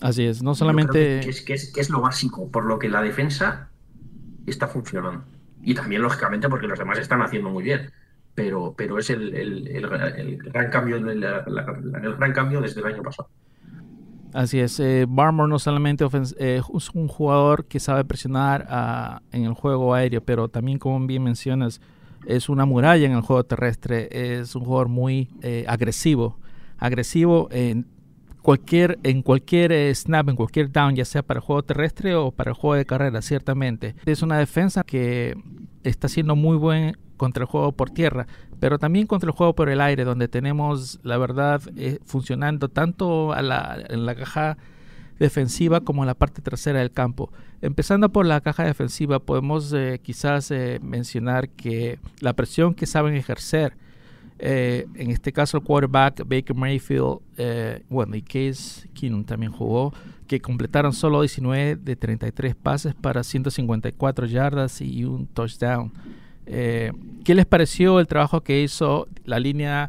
[0.00, 1.20] Así es, no solamente...
[1.20, 3.68] Que, es, que, es, que es lo básico, por lo que la defensa
[4.46, 5.24] está funcionando.
[5.62, 7.90] Y también, lógicamente, porque los demás están haciendo muy bien.
[8.34, 13.28] Pero, pero es el, el, el, gran cambio, el, gran cambio desde el año pasado.
[14.32, 16.06] Así es, eh, Barmore no solamente
[16.38, 21.06] eh, es un jugador que sabe presionar uh, en el juego aéreo, pero también, como
[21.06, 21.82] bien mencionas,
[22.26, 26.38] es una muralla en el juego terrestre, es un jugador muy eh, agresivo,
[26.78, 27.86] agresivo en
[28.42, 32.30] cualquier, en cualquier eh, snap, en cualquier down, ya sea para el juego terrestre o
[32.30, 33.94] para el juego de carrera, ciertamente.
[34.04, 35.36] Es una defensa que
[35.84, 38.26] está siendo muy buen contra el juego por tierra,
[38.58, 43.32] pero también contra el juego por el aire, donde tenemos, la verdad, eh, funcionando tanto
[43.32, 43.40] a
[43.88, 44.58] en la caja
[45.22, 47.30] defensiva como en la parte trasera del campo.
[47.60, 53.14] Empezando por la caja defensiva, podemos eh, quizás eh, mencionar que la presión que saben
[53.14, 53.76] ejercer,
[54.40, 57.20] eh, en este caso el quarterback Baker Mayfield,
[57.88, 59.94] bueno, y Case Keenum también jugó,
[60.26, 65.92] que completaron solo 19 de 33 pases para 154 yardas y un touchdown.
[66.44, 69.88] ¿Qué les pareció el trabajo que hizo la línea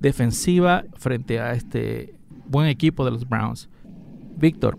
[0.00, 2.14] defensiva frente a este
[2.46, 3.68] buen equipo de los Browns?
[4.36, 4.78] Víctor.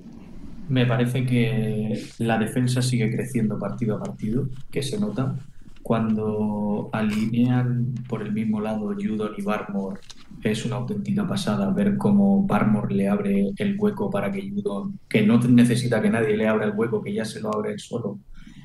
[0.69, 5.35] Me parece que la defensa sigue creciendo partido a partido, que se nota.
[5.81, 9.99] Cuando alinean por el mismo lado Judon y Barmore,
[10.41, 15.27] es una auténtica pasada ver cómo Barmore le abre el hueco para que Judon, que
[15.27, 18.19] no necesita que nadie le abra el hueco, que ya se lo abre él solo,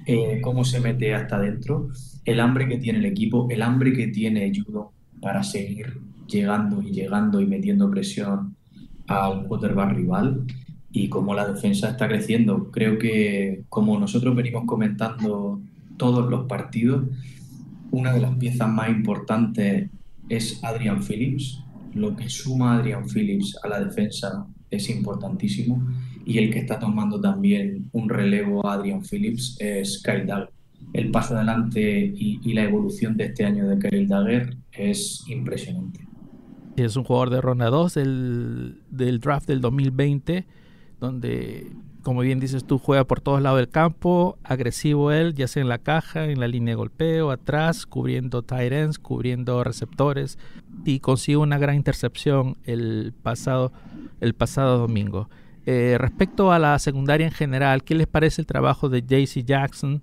[0.06, 1.88] eh, cómo se mete hasta adentro,
[2.24, 4.86] el hambre que tiene el equipo, el hambre que tiene Judon
[5.20, 8.54] para seguir llegando y llegando y metiendo presión
[9.08, 10.44] al quarterback rival
[10.98, 12.72] y cómo la defensa está creciendo.
[12.72, 15.60] Creo que, como nosotros venimos comentando
[15.96, 17.04] todos los partidos,
[17.92, 19.88] una de las piezas más importantes
[20.28, 21.62] es Adrian Phillips.
[21.94, 25.86] Lo que suma Adrian Phillips a la defensa es importantísimo
[26.26, 30.50] y el que está tomando también un relevo a Adrian Phillips es Kyle Dagger.
[30.92, 36.00] El paso adelante y, la evolución de este año de Kyle Dagger es impresionante.
[36.76, 40.57] Es un jugador de ronda 2 del, del draft del 2020
[41.00, 41.70] donde,
[42.02, 45.68] como bien dices tú, juega por todos lados del campo, agresivo él, ya sea en
[45.68, 50.38] la caja, en la línea de golpeo, atrás, cubriendo tight ends, cubriendo receptores,
[50.84, 53.72] y consigue una gran intercepción el pasado,
[54.20, 55.28] el pasado domingo.
[55.70, 60.00] Eh, respecto a la secundaria en general, ¿qué les parece el trabajo de JC Jackson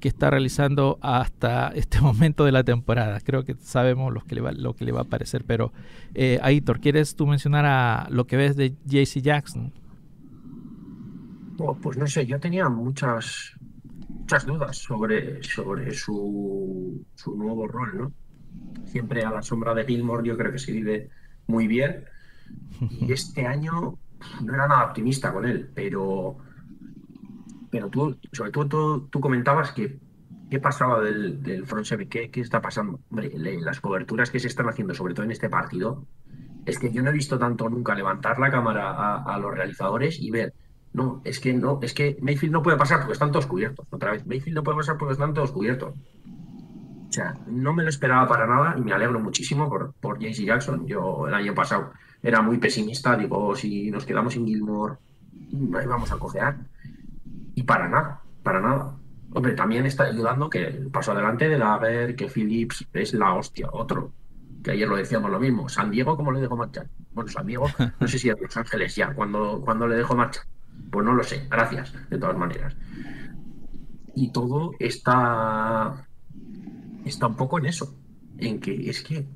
[0.00, 3.20] que está realizando hasta este momento de la temporada?
[3.20, 5.72] Creo que sabemos lo que le va, lo que le va a parecer, pero
[6.14, 9.72] eh, Aitor, ¿quieres tú mencionar a lo que ves de JC Jackson?
[11.56, 13.52] Pues no sé, yo tenía muchas,
[14.08, 18.12] muchas dudas sobre, sobre su, su nuevo rol, ¿no?
[18.86, 21.10] Siempre a la sombra de Gilmore yo creo que se vive
[21.46, 22.04] muy bien.
[22.90, 23.98] Y este año
[24.42, 26.36] no era nada optimista con él, pero,
[27.70, 29.98] pero tú, sobre todo tú, comentabas que
[30.50, 33.00] qué pasaba del, del front seven, ¿Qué, qué está pasando.
[33.10, 36.06] Hombre, las coberturas que se están haciendo, sobre todo en este partido,
[36.64, 40.20] es que yo no he visto tanto nunca levantar la cámara a, a los realizadores
[40.20, 40.54] y ver
[40.96, 43.86] no, es que no, es que Mayfield no puede pasar porque están todos cubiertos.
[43.90, 45.92] Otra vez, Mayfield no puede pasar porque están todos cubiertos.
[45.92, 50.46] O sea, no me lo esperaba para nada y me alegro muchísimo por, por JC
[50.46, 50.86] Jackson.
[50.86, 54.94] Yo el año pasado era muy pesimista, digo, si nos quedamos sin Gilmore,
[55.50, 56.56] vamos a cojear.
[57.54, 58.96] Y para nada, para nada.
[59.34, 63.68] Hombre, también está ayudando que el paso adelante de ver que Phillips es la hostia,
[63.70, 64.12] otro.
[64.64, 65.68] Que ayer lo decíamos lo mismo.
[65.68, 66.88] San Diego, ¿cómo le dejó marchar?
[67.12, 67.66] Bueno, San Diego,
[68.00, 70.44] no sé si a Los Ángeles ya, cuando, cuando le dejó marchar.
[70.90, 72.76] Pues no lo sé, gracias, de todas maneras.
[74.14, 76.06] Y todo está,
[77.04, 77.98] está un poco en eso,
[78.38, 79.26] en que es que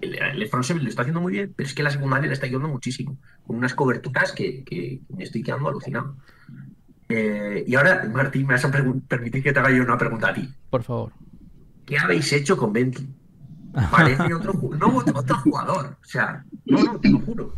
[0.00, 2.68] el, el lo está haciendo muy bien, pero es que la secundaria le está ayudando
[2.68, 6.16] muchísimo, con unas coberturas que, me estoy quedando alucinado.
[7.08, 10.34] Eh, y ahora, Martín, me vas a permitir que te haga yo una pregunta a
[10.34, 10.48] ti.
[10.70, 11.12] Por favor.
[11.84, 13.08] ¿Qué habéis hecho con Bentley?
[13.90, 15.96] Parece otro, no, otro jugador.
[16.00, 17.54] O sea, no, no, te lo juro.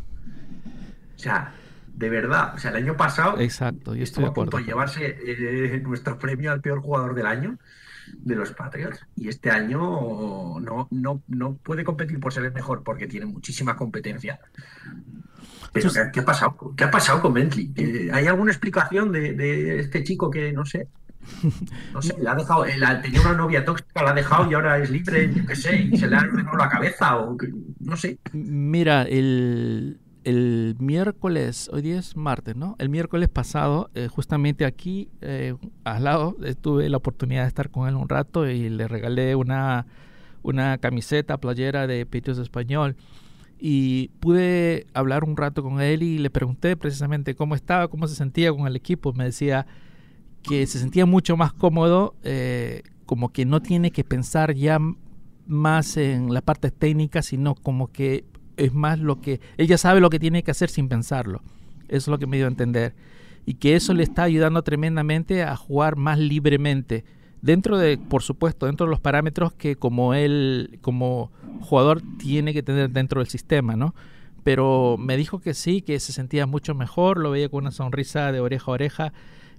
[1.14, 1.54] O sea,
[1.94, 2.54] de verdad.
[2.54, 4.58] O sea, el año pasado Exacto, yo estoy de acuerdo.
[4.58, 7.58] llevarse eh, nuestro premio al peor jugador del año
[8.14, 9.00] de los Patriots.
[9.16, 13.76] Y este año no, no, no puede competir por ser el mejor porque tiene muchísima
[13.76, 14.40] competencia.
[15.72, 16.74] Pero ¿qué, ha pasado?
[16.76, 17.72] ¿Qué ha pasado con Bentley?
[17.76, 20.88] Eh, ¿Hay alguna explicación de, este chico que no sé?
[21.92, 24.78] No sé, la ha dejado, eh, tenía una novia tóxica, la ha dejado y ahora
[24.78, 27.38] es libre, yo qué sé, y se le ha arruinado la cabeza o
[27.78, 28.18] no sé.
[28.32, 32.76] Mira, el, el miércoles, hoy día es martes, ¿no?
[32.78, 35.54] El miércoles pasado, eh, justamente aquí eh,
[35.84, 39.86] al lado, tuve la oportunidad de estar con él un rato y le regalé una,
[40.42, 42.96] una camiseta, playera de Patriots Español.
[43.58, 48.16] Y pude hablar un rato con él y le pregunté precisamente cómo estaba, cómo se
[48.16, 49.12] sentía con el equipo.
[49.12, 49.66] Me decía
[50.42, 54.78] que se sentía mucho más cómodo, eh, como que no tiene que pensar ya
[55.46, 58.24] más en la parte técnica, sino como que
[58.64, 61.42] es más lo que ella sabe lo que tiene que hacer sin pensarlo.
[61.88, 62.94] Eso es lo que me dio a entender.
[63.44, 67.04] Y que eso le está ayudando tremendamente a jugar más libremente.
[67.40, 72.62] Dentro de, por supuesto, dentro de los parámetros que como él, como jugador, tiene que
[72.62, 73.96] tener dentro del sistema, ¿no?
[74.44, 78.30] Pero me dijo que sí, que se sentía mucho mejor, lo veía con una sonrisa
[78.30, 79.12] de oreja a oreja.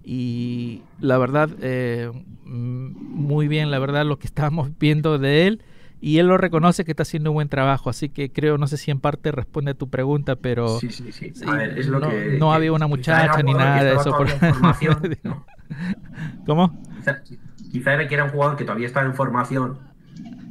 [0.05, 2.09] Y la verdad, eh,
[2.45, 5.61] muy bien, la verdad, lo que estábamos viendo de él
[6.03, 8.75] y él lo reconoce que está haciendo un buen trabajo, así que creo, no sé
[8.75, 11.31] si en parte responde a tu pregunta, pero sí, sí, sí.
[11.47, 14.11] A ver, es lo no, que, no había una muchacha ni nada de eso.
[14.11, 14.27] Por...
[15.23, 15.45] ¿no?
[16.45, 16.83] ¿Cómo?
[17.71, 19.79] Quizá, era que era un jugador que todavía estaba en formación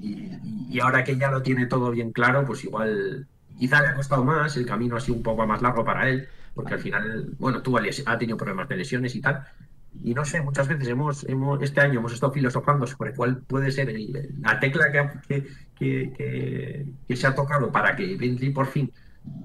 [0.01, 0.31] y,
[0.71, 3.27] y, ahora que ya lo tiene todo bien claro, pues igual
[3.59, 6.29] quizá le ha costado más, el camino ha sido un poco más largo para él,
[6.55, 9.45] porque al final, bueno, tú ha tenido problemas de lesiones y tal,
[10.03, 13.71] y no sé, muchas veces hemos, hemos este año hemos estado filosofando sobre cuál puede
[13.71, 13.95] ser
[14.41, 14.91] la tecla
[15.29, 15.45] que,
[15.79, 18.91] que, que, se ha tocado para que Bentley por fin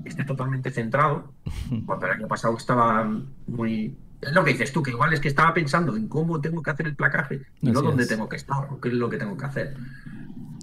[0.06, 1.34] esté totalmente centrado,
[1.86, 3.10] cuando el año pasado estaba
[3.48, 3.98] muy...
[4.20, 6.72] Es lo que dices tú, que igual es que estaba pensando en cómo tengo que
[6.72, 9.38] hacer el placaje y no dónde tengo que estar o qué es lo que tengo
[9.38, 9.76] que hacer.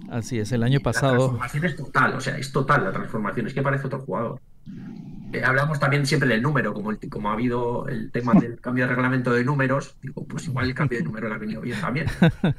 [0.09, 1.13] Así es, el año pasado...
[1.13, 4.41] La transformación es total, o sea, es total la transformación, es que parece otro jugador.
[5.33, 8.85] Eh, hablamos también siempre del número, como, el, como ha habido el tema del cambio
[8.85, 11.79] de reglamento de números, digo, pues igual el cambio de número le ha venido bien
[11.81, 12.07] también.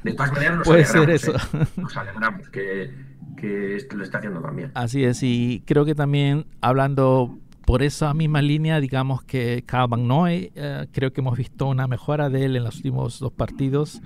[0.03, 1.35] De todas maneras, nos Puede alegramos, ser eso.
[1.35, 1.65] ¿eh?
[1.77, 2.91] nos alegramos que,
[3.37, 4.71] que esto lo está haciendo también.
[4.75, 10.51] Así es, y creo que también hablando por esa misma línea, digamos que Kyle Noy,
[10.55, 14.01] eh, creo que hemos visto una mejora de él en los últimos dos partidos.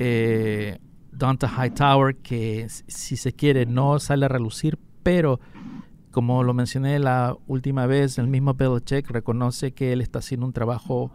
[0.00, 0.78] Eh,
[1.12, 5.38] Dante Hightower, que si se quiere no sale a relucir, pero
[6.10, 10.52] como lo mencioné la última vez, el mismo Belichick reconoce que él está haciendo un
[10.52, 11.10] trabajo,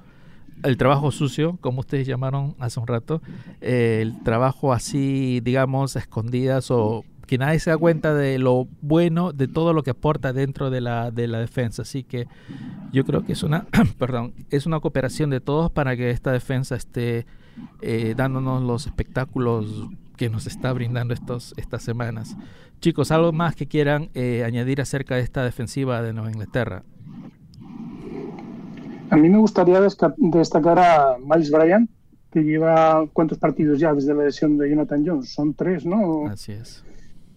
[0.64, 3.22] el trabajo sucio, como ustedes llamaron hace un rato,
[3.62, 9.48] el trabajo así, digamos, escondidas o que nadie se da cuenta de lo bueno, de
[9.48, 11.84] todo lo que aporta dentro de la, de la defensa.
[11.84, 12.28] Así que
[12.92, 13.66] yo creo que es una,
[13.98, 17.26] perdón, es una cooperación de todos para que esta defensa esté
[17.82, 22.36] eh, dándonos los espectáculos que nos está brindando estos, estas semanas.
[22.80, 26.84] Chicos, ¿algo más que quieran eh, añadir acerca de esta defensiva de Nueva Inglaterra?
[29.10, 31.88] A mí me gustaría destacar a Miles Bryan,
[32.32, 35.30] que lleva cuántos partidos ya desde la lesión de Jonathan Jones.
[35.34, 36.28] Son tres, ¿no?
[36.28, 36.84] Así es.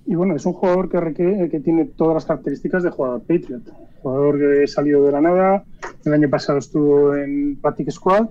[0.07, 3.63] Y bueno, es un jugador que, que tiene todas las características de jugador Patriot.
[4.01, 5.65] Jugador que salido de la nada,
[6.05, 8.29] el año pasado estuvo en Practice Squad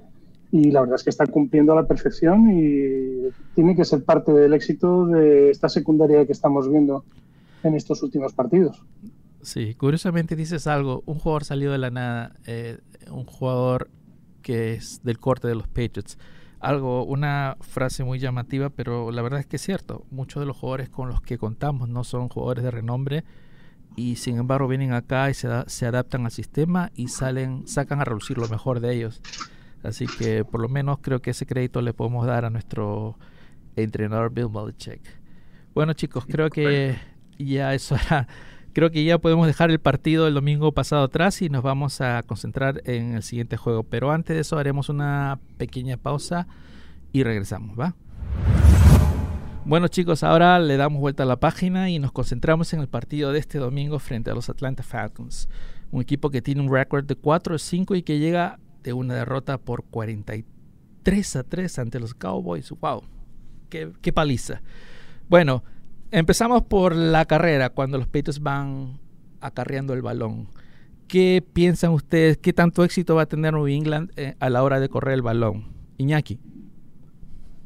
[0.51, 4.31] y la verdad es que está cumpliendo a la perfección y tiene que ser parte
[4.31, 7.03] del éxito de esta secundaria que estamos viendo
[7.63, 8.83] en estos últimos partidos.
[9.41, 12.79] Sí, curiosamente dices algo, un jugador salió de la nada, eh,
[13.11, 13.89] un jugador
[14.41, 16.17] que es del corte de los Patriots.
[16.59, 20.05] Algo, una frase muy llamativa, pero la verdad es que es cierto.
[20.09, 23.23] Muchos de los jugadores con los que contamos no son jugadores de renombre
[23.95, 28.05] y sin embargo vienen acá y se, se adaptan al sistema y salen, sacan a
[28.05, 29.21] reducir lo mejor de ellos.
[29.85, 33.17] Así que por lo menos creo que ese crédito le podemos dar a nuestro
[33.75, 35.01] entrenador Bill Belichick.
[35.73, 36.95] Bueno chicos, creo que
[37.37, 38.27] ya eso era.
[38.73, 42.23] Creo que ya podemos dejar el partido del domingo pasado atrás y nos vamos a
[42.23, 43.83] concentrar en el siguiente juego.
[43.83, 46.47] Pero antes de eso haremos una pequeña pausa
[47.13, 47.95] y regresamos, ¿va?
[49.63, 53.31] Bueno chicos, ahora le damos vuelta a la página y nos concentramos en el partido
[53.31, 55.47] de este domingo frente a los Atlanta Falcons.
[55.91, 58.59] Un equipo que tiene un récord de 4-5 y que llega
[58.93, 62.69] una derrota por 43 a 3 ante los Cowboys.
[62.71, 63.03] ¡Wow!
[63.69, 64.61] ¡Qué, qué paliza!
[65.29, 65.63] Bueno,
[66.11, 68.99] empezamos por la carrera, cuando los Patriots van
[69.41, 70.47] acarreando el balón.
[71.07, 72.37] ¿Qué piensan ustedes?
[72.37, 75.21] ¿Qué tanto éxito va a tener New England eh, a la hora de correr el
[75.21, 75.67] balón?
[75.97, 76.39] Iñaki.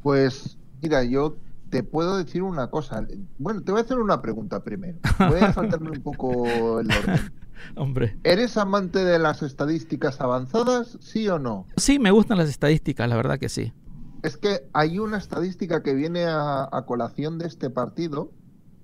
[0.02, 1.36] Pues mira, yo
[1.70, 3.06] te puedo decir una cosa.
[3.38, 4.98] Bueno, te voy a hacer una pregunta primero.
[5.18, 7.32] Voy a saltarme un poco el orden.
[7.76, 8.16] Hombre.
[8.24, 11.66] ¿Eres amante de las estadísticas avanzadas, sí o no?
[11.76, 13.72] Sí, me gustan las estadísticas, la verdad que sí.
[14.22, 18.32] Es que hay una estadística que viene a, colación de este partido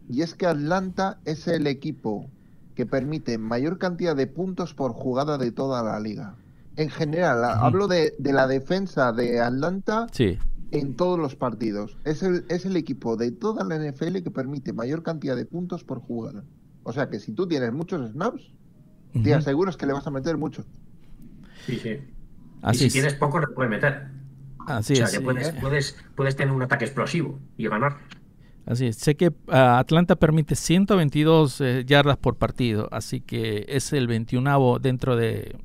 [0.08, 2.30] y es que Atlanta es el equipo
[2.74, 6.36] que permite mayor cantidad de puntos por jugada de toda la liga.
[6.76, 10.38] En general, hablo de, la defensa de Atlanta sí.
[10.70, 11.96] en todos los partidos.
[12.04, 15.84] Es el, es el equipo de toda la NFL que permite mayor cantidad de puntos
[15.84, 16.44] por jugada.
[16.82, 18.52] O sea que si tú tienes muchos snaps,
[19.22, 20.66] te aseguras que le vas a meter muchos.
[21.64, 21.98] Sí, sí.
[22.62, 24.08] Así y si tienes poco, le puedes meter.
[24.66, 27.98] Así o sea, Que puedes, puedes, puedes tener un ataque explosivo y ganar.
[28.66, 28.96] Así es.
[28.96, 34.80] Sé que ah, Atlanta permite 122 eh, yardas por partido, así que es el 21
[34.80, 35.56] dentro de,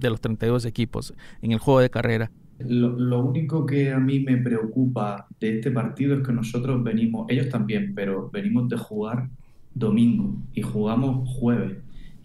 [0.00, 2.30] los 32 equipos en el juego de carrera.
[2.58, 7.50] Lo, único que a mí me preocupa de este partido es que nosotros venimos, ellos
[7.50, 9.28] también, pero venimos de jugar
[9.74, 11.76] domingo y jugamos jueves.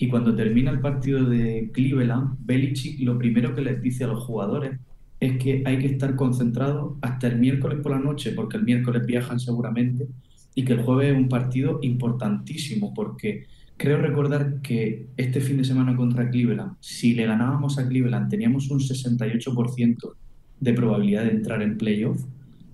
[0.02, 4.24] Y cuando termina el partido de Cleveland, Belichick lo primero que les dice a los
[4.24, 4.80] jugadores
[5.20, 9.06] es que hay que estar concentrados hasta el miércoles por la noche, porque el miércoles
[9.06, 10.08] viajan seguramente,
[10.56, 13.46] y que el jueves es un partido importantísimo, porque
[13.78, 18.72] creo recordar que este fin de semana contra Cleveland, si le ganábamos a Cleveland, teníamos
[18.72, 20.14] un 68%
[20.62, 22.26] de probabilidad de entrar en playoff,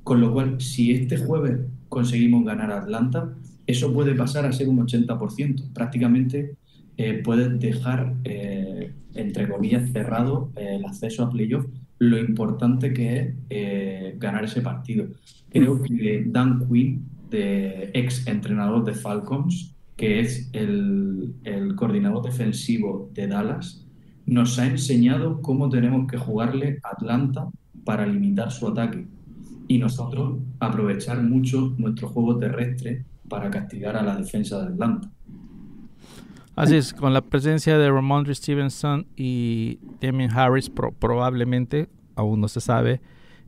[0.06, 1.60] con lo cual, si este jueves
[1.90, 3.34] conseguimos ganar a Atlanta,
[3.66, 5.74] eso puede pasar a ser un 80%.
[5.74, 6.56] Prácticamente
[6.98, 11.66] eh, puedes dejar, eh, entre comillas, cerrado el acceso a playoff
[12.00, 15.08] lo importante que es eh, ganar ese partido.
[15.50, 23.10] Creo que Dan Quinn, de ex entrenador de Falcons, que es el, el coordinador defensivo
[23.14, 23.86] de Dallas,
[24.26, 27.50] nos ha enseñado cómo tenemos que jugarle a Atlanta
[27.84, 29.08] para limitar su ataque
[29.68, 35.10] y nosotros aprovechar mucho nuestro juego terrestre para castigar a la defensa de Atlanta.
[36.58, 42.62] Así es, con la presencia de Ramondre Stevenson y Damien Harris probablemente, aún no se
[42.62, 43.00] sabe,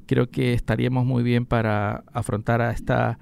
[0.05, 3.17] creo que estaríamos muy bien para afrontar a esta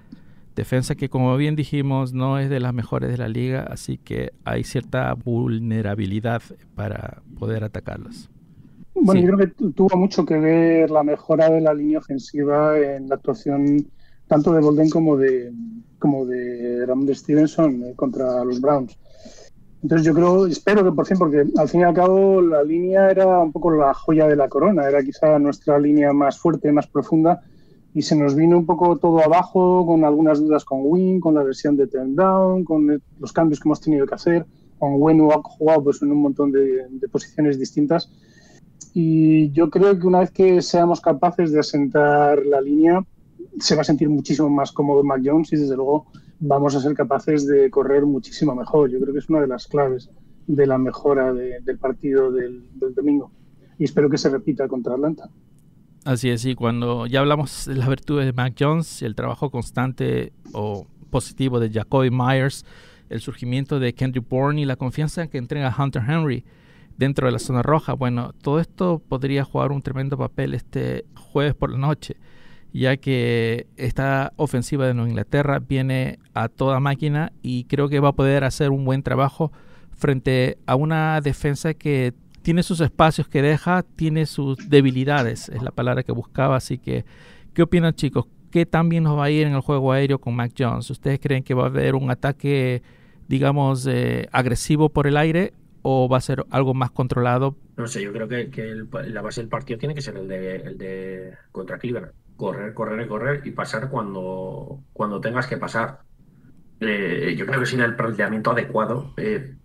[0.57, 4.33] defensa que como bien dijimos no es de las mejores de la liga, así que
[4.43, 6.41] hay cierta vulnerabilidad
[6.75, 8.29] para poder atacarlos.
[8.93, 13.07] Bueno, yo creo que tuvo mucho que ver la mejora de la línea ofensiva en
[13.07, 13.87] la actuación
[14.27, 15.53] tanto de Bolden como de
[15.99, 18.97] como de Ramondre Stevenson eh, contra los Browns.
[19.83, 23.11] Entonces yo creo, espero que por fin, porque al fin y al cabo la línea
[23.11, 26.87] era un poco la joya de la corona, era quizá nuestra línea más fuerte, más
[26.87, 27.41] profunda,
[27.93, 31.43] y se nos vino un poco todo abajo con algunas dudas con Win, con la
[31.43, 34.45] versión de Turn Down, con los cambios que hemos tenido que hacer,
[34.79, 38.11] con Win ha jugado pues, en un montón de, de posiciones distintas.
[38.93, 43.05] Y yo creo que una vez que seamos capaces de asentar la línea,
[43.59, 46.07] se va a sentir muchísimo más cómodo Mac Jones y desde luego
[46.39, 48.89] vamos a ser capaces de correr muchísimo mejor.
[48.89, 50.09] Yo creo que es una de las claves
[50.47, 52.63] de la mejora del partido del,
[52.95, 53.31] domingo.
[53.77, 55.29] Y espero que se repita contra Atlanta.
[56.05, 60.31] Así es, y cuando ya hablamos de las virtudes de Mac Jones, el trabajo constante
[60.53, 62.65] o positivo de Jacoby Myers,
[63.09, 66.45] el surgimiento de Kendrick Bourne y la confianza que entrega Hunter Henry
[66.97, 71.53] dentro de la zona roja, bueno, todo esto podría jugar un tremendo papel este jueves
[71.55, 72.15] por la noche
[72.73, 78.09] ya que esta ofensiva de Nueva Inglaterra viene a toda máquina y creo que va
[78.09, 79.51] a poder hacer un buen trabajo
[79.91, 85.71] frente a una defensa que tiene sus espacios que deja, tiene sus debilidades, es la
[85.71, 87.03] palabra que buscaba, así que,
[87.53, 88.25] ¿qué opinan chicos?
[88.51, 90.89] ¿Qué tan bien nos va a ir en el juego aéreo con Mac Jones?
[90.89, 92.81] ¿Ustedes creen que va a haber un ataque,
[93.27, 97.57] digamos, eh, agresivo por el aire o va a ser algo más controlado?
[97.75, 98.49] No sé, yo creo que,
[99.07, 103.07] la base del partido tiene que ser el de, el de contra Cleveland correr, correr,
[103.07, 106.01] correr y pasar cuando, cuando tengas que pasar.
[106.79, 109.55] Eh, yo creo que sin el planteamiento adecuado, eh,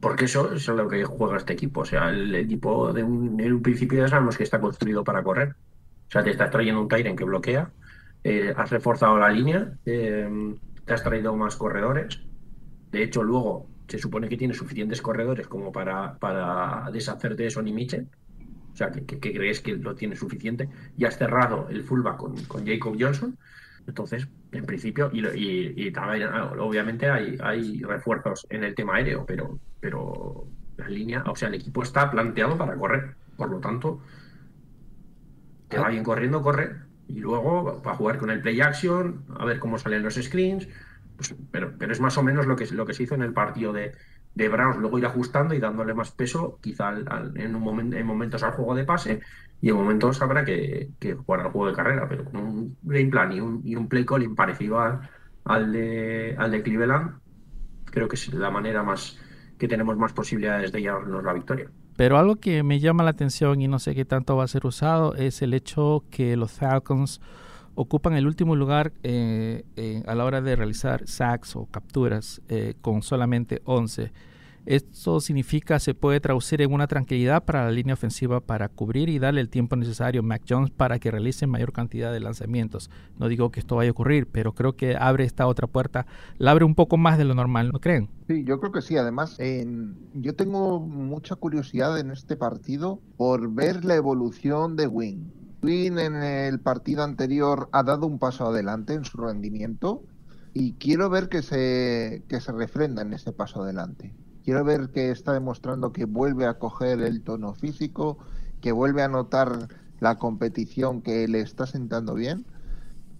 [0.00, 1.80] porque eso, es lo que juega este equipo.
[1.82, 5.22] O sea, el equipo de un, en un principio ya sabemos que está construido para
[5.22, 5.50] correr.
[5.50, 7.70] O sea, te estás trayendo un Tyren que bloquea,
[8.24, 10.26] eh, has reforzado la línea, te
[10.88, 12.20] has traído más corredores.
[12.90, 17.72] De hecho, luego se supone que tienes suficientes corredores como para, para deshacerte de Sonny
[17.72, 18.08] Mitchell.
[18.72, 20.68] O sea, que, crees que lo tiene suficiente.
[20.96, 23.36] Ya has cerrado el fullback con, con Jacob Johnson.
[23.86, 29.58] Entonces, en principio, y, también, ah, obviamente hay, hay refuerzos en el tema aéreo, pero,
[29.80, 33.16] pero la línea, o sea, el equipo está planteado para correr.
[33.36, 34.00] Por lo tanto,
[35.68, 35.82] que ah.
[35.82, 36.76] vayan corriendo, corre.
[37.08, 40.68] Y luego va a jugar con el play action, a ver cómo salen los screens.
[41.16, 43.34] Pues, pero, pero es más o menos lo que, lo que se hizo en el
[43.34, 43.92] partido de,
[44.34, 46.92] de Browns luego ir ajustando y dándole más peso quizá
[47.34, 49.20] en, un momento, en momentos al juego de pase
[49.60, 50.90] y en momentos habrá que,
[51.24, 54.04] jugar al juego de carrera, pero con un game plan y un, y un play
[54.04, 54.80] calling parecido
[55.44, 57.20] al, de, al de Cleveland,
[57.84, 59.18] creo que es la manera más
[59.58, 61.70] que tenemos más posibilidades de llevarnos la victoria.
[61.96, 64.66] Pero algo que me llama la atención y no sé qué tanto va a ser
[64.66, 67.20] usado es el hecho que los Falcons
[67.74, 73.02] ocupan el último lugar eh, a la hora de realizar sacks o capturas eh, con
[73.02, 74.12] solamente 11.
[74.64, 79.18] Esto significa se puede traducir en una tranquilidad para la línea ofensiva para cubrir y
[79.18, 82.88] darle el tiempo necesario a Mac Jones para que realice mayor cantidad de lanzamientos.
[83.18, 86.06] No digo que esto vaya a ocurrir, pero creo que abre esta otra puerta,
[86.38, 88.08] la abre un poco más de lo normal, ¿no creen?
[88.28, 88.96] Sí, yo creo que sí.
[88.96, 89.36] Además,
[90.14, 95.41] yo tengo mucha curiosidad en este partido por ver la evolución de Wing.
[95.62, 100.02] Wing en el partido anterior ha dado un paso adelante en su rendimiento
[100.54, 104.14] y quiero ver que se, que se refrenda en ese paso adelante.
[104.44, 108.18] Quiero ver que está demostrando que vuelve a coger el tono físico,
[108.60, 109.68] que vuelve a notar
[110.00, 112.44] la competición que le está sentando bien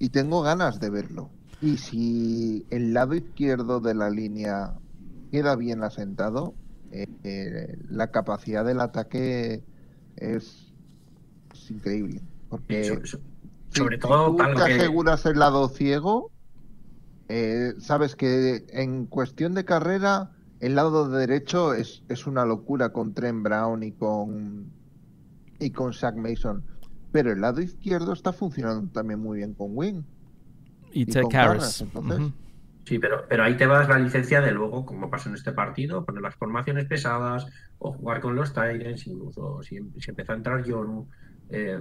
[0.01, 1.31] y tengo ganas de verlo.
[1.61, 4.75] Y si el lado izquierdo de la línea
[5.31, 6.55] queda bien asentado,
[6.91, 9.63] eh, eh, la capacidad del ataque
[10.17, 10.75] es,
[11.71, 12.21] increíble.
[12.53, 13.01] Porque
[13.71, 16.31] sobre todo si tú te aseguras el lado ciego,
[17.31, 23.15] eh, sabes que en cuestión de carrera el lado derecho es, es una locura con
[23.15, 24.71] Trent Brown y con
[25.59, 26.63] y con Shaq Mason.
[27.11, 30.03] Pero el lado izquierdo está funcionando también muy bien con Wing.
[30.93, 31.87] Y, Ted Harris.
[32.85, 36.05] Sí, pero, pero ahí te vas la licencia de luego, como pasó en este partido,
[36.05, 37.47] poner las formaciones pesadas
[37.79, 41.09] o jugar con los Tyrants, incluso si, si empezó a entrar John.
[41.49, 41.81] Eh,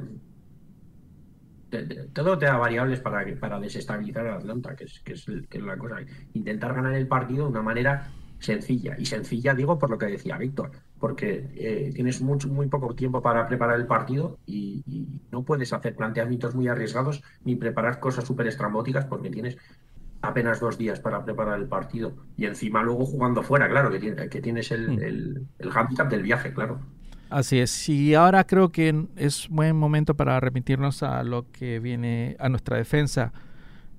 [2.14, 5.64] todo te da variables para, para desestabilizar a Atlanta, que es, que, es, que es
[5.64, 5.98] la cosa.
[6.34, 8.12] Intentar ganar el partido de una manera
[8.42, 8.96] sencilla.
[8.98, 13.22] Y sencilla digo por lo que decía Víctor, porque eh, tienes mucho, muy poco tiempo
[13.22, 14.84] para preparar el partido y,
[15.32, 19.58] no puedes hacer planteamientos muy arriesgados ni preparar cosas súper estrambóticas porque tienes
[20.22, 22.14] apenas dos días para preparar el partido.
[22.36, 25.04] Y encima luego jugando fuera, claro, que, que tienes el, mm.
[25.04, 26.82] el, el handicap del viaje, claro.
[27.32, 27.90] Así es.
[27.90, 32.78] Y ahora creo que es buen momento para remitirnos a lo que viene a nuestra
[32.78, 33.34] defensa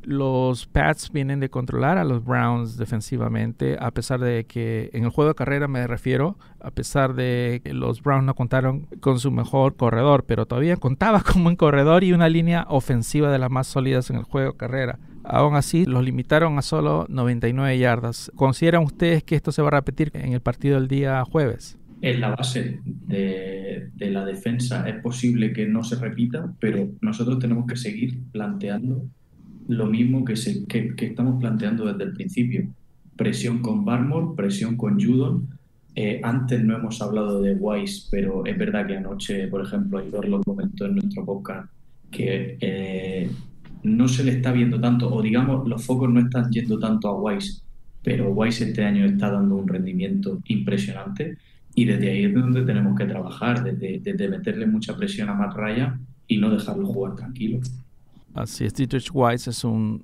[0.04, 5.10] los Pats vienen de controlar a los Browns defensivamente, a pesar de que en el
[5.10, 9.30] juego de carrera me refiero, a pesar de que los Browns no contaron con su
[9.30, 13.66] mejor corredor, pero todavía contaba con un corredor y una línea ofensiva de las más
[13.66, 14.98] sólidas en el juego de carrera.
[15.24, 18.32] Aún así, los limitaron a solo 99 yardas.
[18.34, 21.78] ¿Consideran ustedes que esto se va a repetir en el partido del día jueves?
[22.02, 27.64] En la base de, la defensa es posible que no se repita, pero nosotros tenemos
[27.64, 29.04] que seguir planteando
[29.68, 32.66] lo mismo que, se, que, estamos planteando desde el principio.
[33.14, 35.48] Presión con Barmore, presión con Judon.
[35.94, 40.26] Eh, antes no hemos hablado de Wise, pero es verdad que anoche, por ejemplo, Aitor
[40.28, 41.70] lo comentó en nuestro podcast,
[42.10, 43.30] que eh,
[43.84, 47.20] no se le está viendo tanto, o digamos, los focos no están yendo tanto a
[47.20, 47.62] Wise,
[48.02, 51.38] pero Wise este año está dando un rendimiento impresionante
[51.74, 55.54] y desde ahí es donde tenemos que trabajar, desde, desde meterle mucha presión a Matt
[55.54, 57.60] Ryan y no dejarlo jugar tranquilo.
[58.34, 60.02] Así es, Dietrich Weiss es un,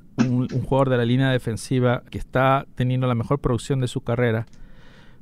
[0.64, 4.46] jugador de la línea defensiva que está teniendo la mejor producción de su carrera.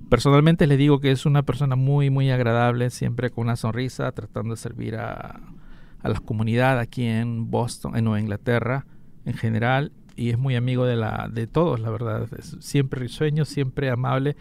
[0.09, 4.55] Personalmente les digo que es una persona muy, muy agradable, siempre con una sonrisa, tratando
[4.55, 5.41] de servir a,
[6.03, 8.87] a la comunidad aquí en Boston, en Nueva Inglaterra
[9.25, 12.27] en general, y es muy amigo de, la, de todos, la verdad.
[12.39, 14.37] Es siempre risueño, siempre amable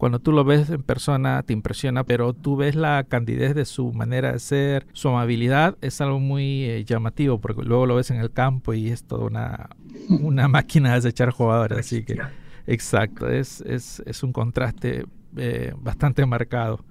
[0.00, 3.92] cuando tú lo ves en persona te impresiona, pero tú ves la candidez de su
[3.92, 8.16] manera de ser, su amabilidad, es algo muy eh, llamativo, porque luego lo ves en
[8.16, 9.68] el campo y es toda una,
[10.22, 12.18] una máquina de desechar jugadores, así que
[12.66, 15.04] exacto, es, es, es un contraste
[15.36, 16.82] eh, bastante marcado.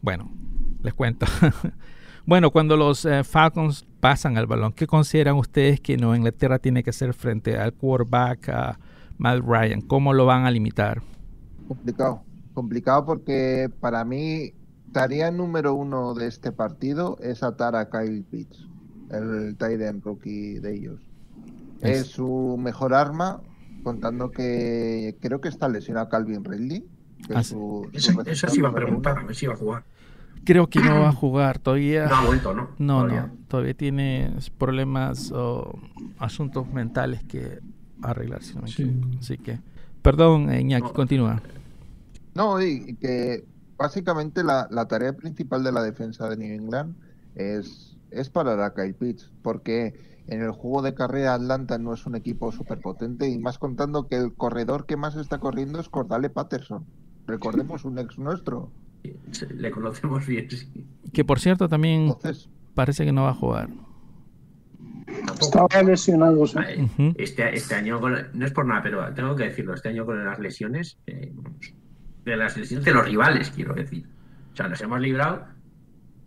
[0.00, 0.32] Bueno,
[0.82, 1.26] les cuento.
[2.24, 6.82] bueno, cuando los eh, Falcons pasan al balón, ¿qué consideran ustedes que Nueva Inglaterra tiene
[6.82, 8.78] que hacer frente al quarterback, a
[9.18, 9.82] Matt Ryan?
[9.82, 11.02] ¿Cómo lo van a limitar?
[11.68, 12.22] Complicado
[12.56, 14.54] complicado porque para mí
[14.90, 18.66] tarea número uno de este partido es atar a Kyle Pitts,
[19.10, 21.00] el tight end rookie de ellos.
[21.82, 23.42] Es, su mejor arma,
[23.82, 26.86] contando que creo que está lesionado Calvin Ridley.
[27.34, 29.84] Ah, eso, sí iba a preguntar, a ver si iba a jugar.
[30.44, 32.06] Creo que no va a jugar todavía.
[32.06, 32.70] No ha vuelto, ¿no?
[32.78, 33.26] No, todavía.
[33.26, 33.46] no.
[33.48, 35.78] Todavía tiene problemas o
[36.18, 37.58] asuntos mentales que
[38.00, 39.58] arreglar, si no me Así que,
[40.00, 41.42] perdón, Iñaki, continúa.
[42.36, 43.46] No, y que
[43.78, 46.94] básicamente la, tarea principal de la defensa de New England
[47.34, 49.94] es, es parar a Kyle Pitts, porque
[50.26, 54.06] en el juego de carrera Atlanta no es un equipo súper potente y más contando
[54.06, 56.84] que el corredor que más está corriendo es Cordale Patterson.
[57.26, 58.70] Recordemos un ex nuestro.
[59.50, 60.86] Le conocemos bien, sí.
[61.14, 62.14] Que por cierto también
[62.74, 63.70] parece que no va a jugar.
[65.40, 66.44] Estaba lesionado.
[67.16, 70.38] Este, este, año, no es por nada, pero tengo que decirlo, este año con las
[70.38, 71.32] lesiones, eh,
[72.26, 74.04] de las lesiones de los rivales, quiero decir.
[74.52, 75.46] O sea, nos hemos librado.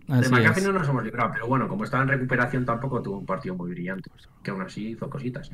[0.08, 3.26] de McAfee no nos hemos librado, pero bueno, como estaba en recuperación tampoco tuvo un
[3.26, 4.10] partido muy brillante,
[4.42, 5.52] que aún así hizo cositas.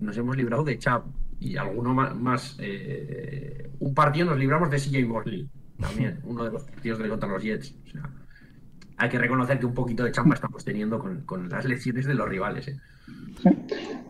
[0.00, 1.04] nos hemos librado de Chap
[1.38, 2.56] y alguno más.
[2.58, 5.48] Eh, un partido nos libramos de CJ Mosley
[5.80, 7.74] también, uno de los partidos de contra los Jets.
[7.86, 8.10] O sea,
[8.96, 12.28] hay que reconocer que un poquito de chamba estamos teniendo con, las lecciones de los
[12.28, 12.66] rivales.
[12.66, 12.80] ¿eh?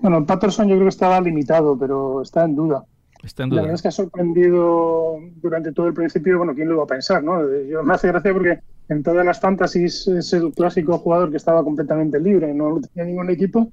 [0.00, 2.84] Bueno, Patterson yo creo que estaba limitado, pero está en duda.
[3.24, 3.56] Está en duda.
[3.56, 6.86] La verdad es que ha sorprendido durante todo el principio, bueno, ¿quién lo iba a
[6.86, 7.22] pensar?
[7.22, 7.40] ¿no?
[7.64, 11.64] Yo, me hace gracia porque en todas las fantasies es el clásico jugador que estaba
[11.64, 13.70] completamente libre, no tenía ningún equipo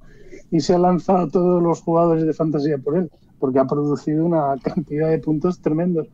[0.52, 4.56] y se ha lanzado todos los jugadores de fantasía por él, porque ha producido una
[4.64, 6.08] cantidad de puntos tremendos.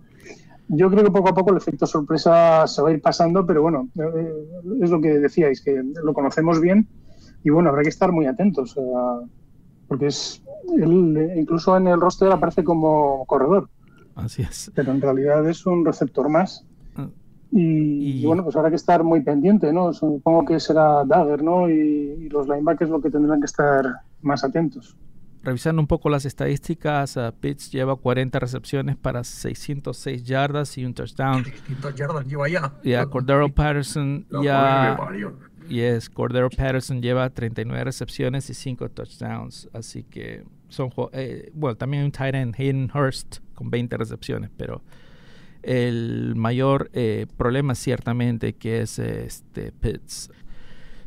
[0.69, 3.61] Yo creo que poco a poco el efecto sorpresa se va a ir pasando, pero
[3.61, 4.33] bueno, eh,
[4.81, 6.87] es lo que decíais, que lo conocemos bien
[7.43, 8.75] y bueno, habrá que estar muy atentos,
[9.87, 10.41] porque es
[10.75, 13.69] él, incluso en el roster aparece como corredor.
[14.15, 14.71] Así es.
[14.75, 16.65] Pero en realidad es un receptor más.
[16.95, 17.07] Ah.
[17.51, 19.93] Y, bueno, pues habrá que estar muy pendiente, ¿no?
[19.93, 21.69] Supongo que será Dagger, ¿no?
[21.69, 23.85] Y, y los linebackers lo que tendrán que estar
[24.21, 24.97] más atentos
[25.47, 30.93] revisando un poco las estadísticas, uh, Pitts lleva 40 recepciones para 606 yardas y un
[30.93, 31.45] touchdown.
[31.45, 32.73] 600 yardas lleva ya.
[32.83, 34.97] Ya, Cordero Patterson ya.
[35.69, 39.69] Yes, Cordero Patterson lleva 39 recepciones y 5 touchdowns.
[39.71, 40.89] Así que son.
[41.13, 44.81] Eh, bueno, también un tight end, Hayden Hurst, con 20 recepciones, pero
[45.63, 50.31] el mayor eh, problema ciertamente que es este Pitts.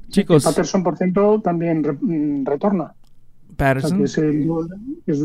[0.08, 0.44] Chicos.
[0.44, 2.94] Patterson, por cierto, también mm, retorna.
[3.56, 4.04] Patterson.
[4.04, 4.46] es, el,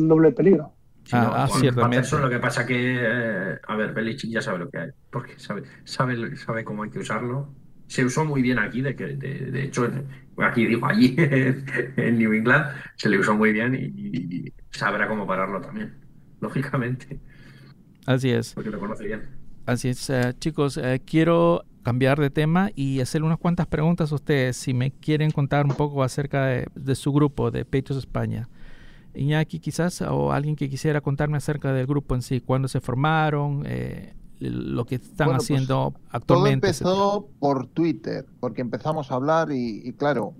[0.08, 0.74] doble peligro.
[1.12, 2.18] ah, ciertamente.
[2.18, 5.64] lo que pasa que, eh, a ver, Belichick ya sabe lo que hay, porque sabe,
[5.84, 7.50] sabe, sabe cómo hay que usarlo.
[7.88, 9.88] Se usó muy bien aquí, de, que, de, hecho,
[10.44, 12.66] aquí digo, allí en New England,
[12.96, 15.96] se le usó muy bien y, sabrá cómo pararlo también,
[16.42, 17.20] lógicamente.
[18.06, 18.54] Así es.
[18.54, 19.24] Porque lo conoce bien.
[19.66, 24.16] Así es, eh, chicos, eh, quiero cambiar de tema y hacerle unas cuantas preguntas a
[24.16, 28.50] ustedes si me quieren contar un poco acerca de, su grupo de Pechos España.
[29.14, 33.64] Iñaki quizás o alguien que quisiera contarme acerca del grupo en sí, cuándo se formaron,
[33.68, 36.74] eh, lo que están pues, haciendo actualmente.
[36.74, 40.36] Todo empezó por Twitter, porque empezamos a hablar y, y, claro,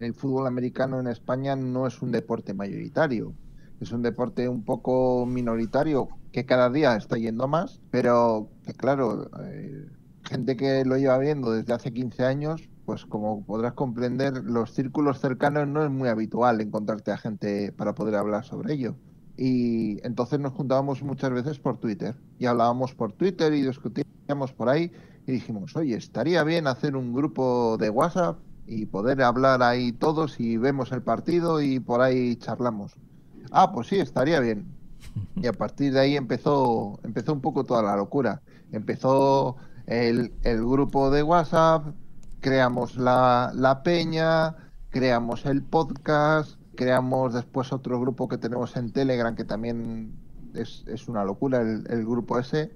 [0.00, 3.34] el fútbol americano en España no es un deporte mayoritario,
[3.80, 9.30] es un deporte un poco minoritario que cada día está yendo más, pero que claro,
[9.44, 9.86] eh,
[10.24, 15.20] gente que lo lleva viendo desde hace 15 años, pues como podrás comprender, los círculos
[15.20, 18.96] cercanos no es muy habitual encontrarte a gente para poder hablar sobre ello.
[19.42, 24.68] Y entonces nos juntábamos muchas veces por Twitter y hablábamos por Twitter y discutíamos por
[24.68, 24.92] ahí
[25.26, 30.38] y dijimos, oye, estaría bien hacer un grupo de WhatsApp y poder hablar ahí todos
[30.40, 32.92] y vemos el partido y por ahí charlamos.
[33.50, 34.66] Ah, pues sí, estaría bien.
[35.36, 38.42] Y a partir de ahí empezó, empezó un poco toda la locura.
[38.72, 41.86] Empezó el, grupo de WhatsApp,
[42.40, 44.54] creamos la, la, peña,
[44.90, 50.14] creamos el podcast, creamos después otro grupo que tenemos en Telegram que también
[50.54, 52.72] es, es una locura el, el, grupo ese,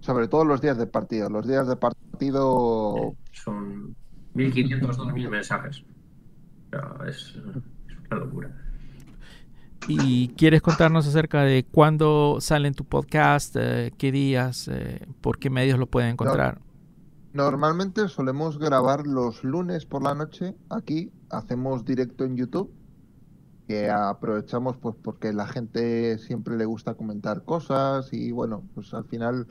[0.00, 1.30] sobre todo los días de partido.
[1.30, 3.14] Los días de partido...
[3.32, 3.96] Son
[4.34, 5.82] 1.500, 2.000 mensajes.
[7.08, 7.36] es
[8.10, 8.54] una locura.
[9.88, 15.38] ¿Y quieres contarnos acerca de cuándo sale en tu podcast, eh, qué días, eh, por
[15.38, 16.60] qué medios lo pueden encontrar?
[17.32, 22.70] Normalmente solemos grabar los lunes por la noche aquí, hacemos directo en YouTube,
[23.68, 29.04] que aprovechamos pues porque la gente siempre le gusta comentar cosas y bueno, pues al
[29.04, 29.46] final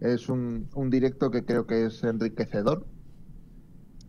[0.00, 2.86] es un, directo que creo que es enriquecedor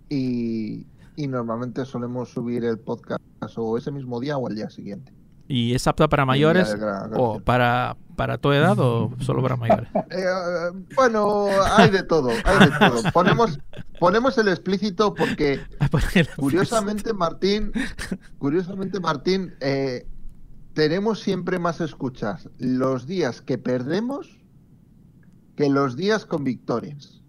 [0.07, 0.88] y,
[1.18, 3.20] y normalmente solemos subir el podcast
[3.57, 5.18] o ese mismo día o al día siguiente.
[5.51, 6.77] ¿Y es apta para mayores
[7.15, 9.89] o para, para toda edad o solo para mayores?
[10.11, 10.25] Eh,
[10.95, 13.01] bueno, hay de todo, hay de todo.
[13.13, 13.59] Ponemos,
[13.99, 15.59] ponemos el explícito porque
[16.37, 17.71] curiosamente Martín,
[18.37, 20.05] curiosamente Martín, eh,
[20.73, 24.37] tenemos siempre más escuchas los días que perdemos
[25.57, 27.23] que los días con victorias.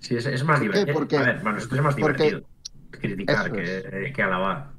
[0.00, 0.92] Sí, es, más divertido.
[0.92, 2.42] Porque, a ver, bueno, es más divertido
[2.90, 4.73] criticar que, que alabar.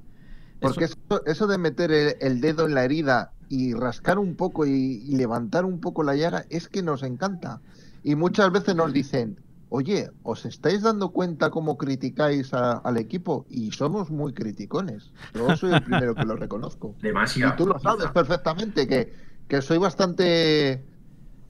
[0.66, 0.90] Porque
[1.26, 5.80] eso, de meter el, dedo en la herida y rascar un poco y, levantar un
[5.80, 7.62] poco la llaga es que nos encanta.
[8.04, 9.40] Y muchas veces nos dicen,
[9.70, 13.46] oye, ¿os estáis dando cuenta cómo criticáis al equipo?
[13.50, 15.12] Y somos muy criticones.
[15.34, 16.96] Yo soy el primero que lo reconozco.
[17.02, 17.54] Demasiado.
[17.54, 19.14] Y tú lo sabes perfectamente, que,
[19.48, 20.84] que soy bastante,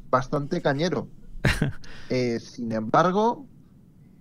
[0.10, 1.08] bastante cañero.
[2.10, 3.48] Eh, sin embargo,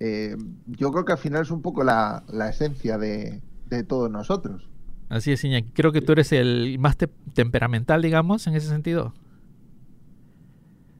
[0.00, 0.36] eh,
[0.68, 3.42] yo creo que al final es un poco la, esencia de
[3.86, 4.70] todos nosotros.
[5.14, 5.70] Así es, Iñaki.
[5.72, 6.96] Creo que tú eres el más
[7.34, 9.14] temperamental, digamos, en ese sentido.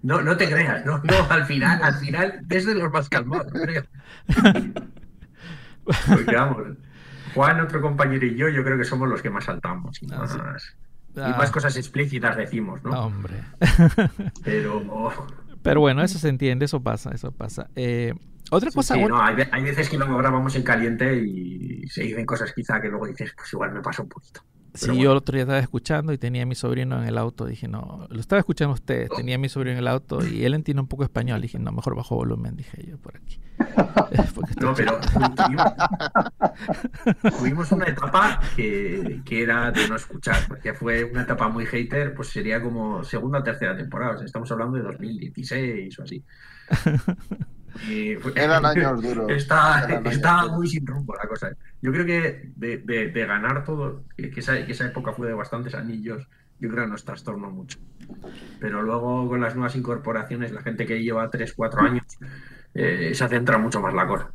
[0.02, 3.50] No, no te creas, no, no, al final, al final es de los más calmados,
[3.52, 3.84] creo.
[7.34, 10.00] Juan, otro compañero y yo, yo creo que somos los que más saltamos.
[10.02, 10.36] Y, Ah, más,
[11.16, 11.34] y Ah.
[11.38, 12.90] más cosas explícitas decimos, ¿no?
[13.06, 13.34] Hombre.
[14.44, 14.82] Pero.
[15.62, 17.68] Pero bueno, eso se entiende, eso pasa, eso pasa.
[17.74, 18.14] Eh,
[18.51, 21.86] otra cosa, Sí, bueno, no, hay, ve- hay veces que luego grabamos en caliente y
[21.88, 24.42] se dicen cosas quizá que luego dices, pues igual me pasa un poquito.
[24.76, 25.11] Sí, yo bueno.
[25.12, 27.47] el otro día estaba escuchando y tenía a mi sobrino en el auto.
[27.47, 29.09] Dije, no, lo estaba escuchando a ustedes.
[29.16, 31.40] Tenía a mi sobrino en el auto y él entiende un poco español.
[31.40, 33.38] Dije, no, mejor bajo volumen, dije yo por aquí.
[34.61, 34.99] No, pero
[35.36, 35.64] tuvimos,
[37.38, 42.14] tuvimos una etapa que, que era de no escuchar, porque fue una etapa muy hater,
[42.14, 46.24] pues sería como segunda o tercera temporada, o sea, estamos hablando de 2016 o así.
[47.88, 49.30] Y Eran años duros.
[49.30, 50.56] Está, Eran años está duros.
[50.56, 51.50] muy sin rumbo la cosa.
[51.82, 55.34] Yo creo que de, de- de ganar todo, que esa, que esa época fue de
[55.34, 56.28] bastantes anillos,
[56.60, 57.78] yo creo que nos trastornó mucho.
[58.60, 62.04] Pero luego con las nuevas incorporaciones, la gente que lleva 3, 4 años,
[62.74, 64.30] eh, se centra mucho más la cosa.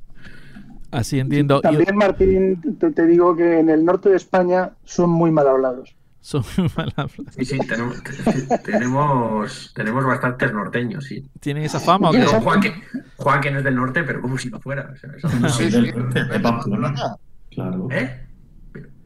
[0.91, 1.61] Así entiendo.
[1.61, 5.95] También, Martín, te, te digo que en el norte de España son muy mal hablados.
[6.21, 7.33] Son muy mal hablados.
[7.35, 11.25] Sí, sí, tenemos, te- tenemos, tenemos bastantes norteños, sí.
[11.39, 12.39] ¿Tienen esa fama o ¿Quién qué?
[12.39, 12.73] Juan que,
[13.17, 14.91] Juan que no es del norte, pero como si no fuera.
[14.93, 16.87] o sea, eso- No, Sí, del sí, norte, de de Pamplona.
[16.93, 17.15] Pamplona.
[17.51, 17.87] Claro.
[17.91, 18.25] ¿Eh?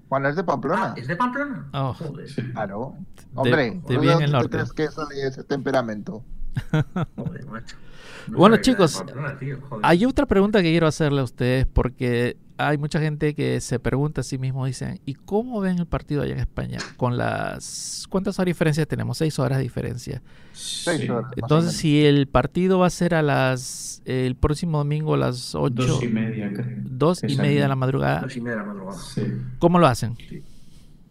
[0.10, 0.84] Juan es de Pamplona.
[0.86, 1.70] Ah, ¿Es de Pamplona?
[1.74, 1.94] Oh.
[1.94, 2.28] Joder.
[2.54, 2.96] Claro.
[3.34, 4.50] Hombre, de ¿de bien el te norte.
[4.50, 6.24] crees que sale ese temperamento?
[7.16, 7.76] joder, macho.
[8.28, 9.86] No Bueno, chicos, Pamplona, tío, joder.
[9.86, 14.22] Hay otra pregunta que quiero hacerle a ustedes porque hay mucha gente que se pregunta
[14.22, 16.78] a sí mismo, dicen, ¿y cómo ven el partido allá en España?
[16.98, 18.06] Con las...
[18.10, 19.18] ¿Cuántas horas de diferencia tenemos?
[19.18, 20.22] Seis horas de diferencia.
[20.54, 21.10] Seis Sí.
[21.10, 21.24] horas.
[21.26, 24.02] más o Entonces, si el partido va a ser a las...
[24.06, 25.72] El próximo domingo a las ocho...
[25.86, 26.78] Dos y media, creo.
[26.84, 28.98] dos y media de la madrugada, Dos y media de la madrugada.
[29.00, 29.22] Sí.
[29.60, 30.16] ¿cómo lo hacen?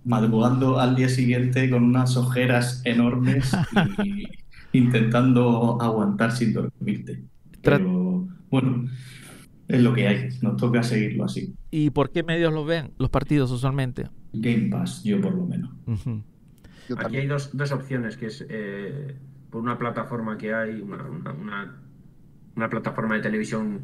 [0.05, 3.53] Madrugando al día siguiente con unas ojeras enormes
[4.03, 4.27] y
[4.79, 7.23] intentando aguantar sin dormirte.
[7.63, 8.89] Pero bueno,
[9.69, 10.29] es lo que hay.
[10.43, 11.55] Nos toca seguirlo así.
[11.71, 14.09] ¿Y por qué medios lo ven los partidos usualmente?
[14.33, 15.71] Game Pass, yo por lo menos.
[16.99, 19.15] Aquí hay dos, dos opciones, que es eh,
[19.51, 21.77] por una plataforma que hay, una, una, una-
[22.55, 23.81] una plataforma de televisión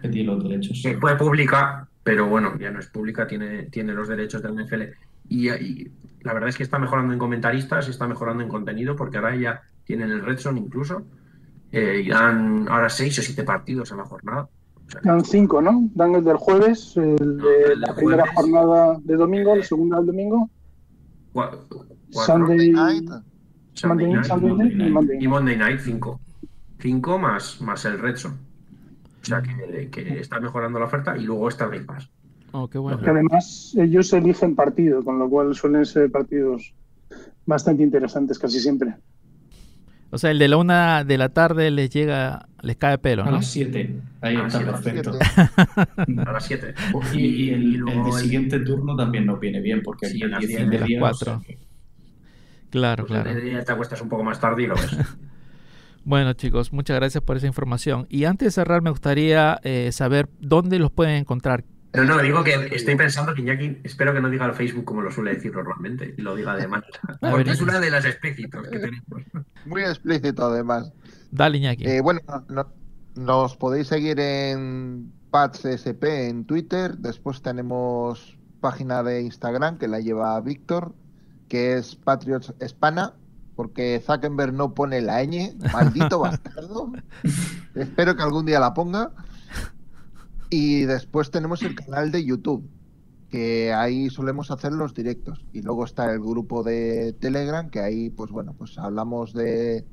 [0.00, 0.80] Que tiene los derechos.
[0.80, 4.82] que fue pública, pero bueno, ya no es pública, tiene, tiene los derechos del NFL.
[5.28, 5.90] Y, y
[6.20, 9.62] la verdad es que está mejorando en comentaristas, está mejorando en contenido, porque ahora ya
[9.84, 11.04] tienen el Red Zone incluso.
[11.72, 14.48] eh, y dan ahora seis o siete partidos en la jornada.
[15.02, 15.90] Dan cinco, ¿no?
[15.94, 20.06] Dan el del jueves, el de el la primera jornada de domingo, la segunda del
[20.06, 20.48] domingo,
[21.32, 23.10] cuatro, Sunday, Night.
[23.74, 25.28] Sunday Monday, night, Sunday night y Monday y night.
[25.28, 26.20] Monday Night 5.
[26.78, 28.36] 5 más, más el Red Zone.
[29.22, 32.08] O sea que, que está mejorando la oferta y luego está Game Pass.
[32.52, 33.00] Oh, qué bueno.
[33.00, 36.72] Que además ellos eligen partido, con lo cual suelen ser partidos
[37.44, 38.94] bastante interesantes casi siempre.
[40.16, 43.30] O sea, el de la una de la tarde les llega, les cae pelo, A
[43.30, 44.00] las 7.
[44.20, 45.02] Ahí A las está siete.
[45.02, 45.18] perfecto.
[46.06, 46.20] Siete.
[46.26, 46.74] A las 7.
[47.14, 50.16] Y, y el, el luego de el- siguiente turno también nos viene bien, porque Sí,
[50.16, 51.18] aquí a el las 10 diez, y a las
[52.70, 53.30] Claro, Pues claro.
[53.38, 54.90] el día te acuestas un poco más tarde y lo ves.
[56.04, 58.06] Bueno, chicos, muchas gracias por esa información.
[58.08, 61.64] Y antes de cerrar, me gustaría eh, saber dónde los pueden encontrar.
[61.94, 65.00] No, no, digo que estoy pensando que Iñaki, espero que no diga el Facebook como
[65.02, 66.88] lo suele decir normalmente, y lo diga de manera.
[67.22, 67.48] A Porque ver.
[67.54, 69.04] es una de las explícitos que tenemos.
[69.64, 70.92] Muy explícito, además.
[71.30, 71.86] Dale, Iñaki.
[71.86, 72.68] Eh, bueno, no-
[73.14, 76.98] nos podéis seguir en PatsSP en Twitter.
[76.98, 80.92] Después tenemos página de Instagram que la lleva Víctor,
[81.48, 83.14] que es Patriots Hispana,
[83.54, 86.92] porque Zuckerberg no pone la ñ, maldito bastardo.
[87.74, 89.12] Espero que algún día la ponga.
[90.50, 92.68] Y después tenemos el canal de YouTube,
[93.30, 95.44] que ahí solemos hacer los directos.
[95.52, 99.84] Y luego está el grupo de Telegram, que ahí, pues bueno, pues hablamos de,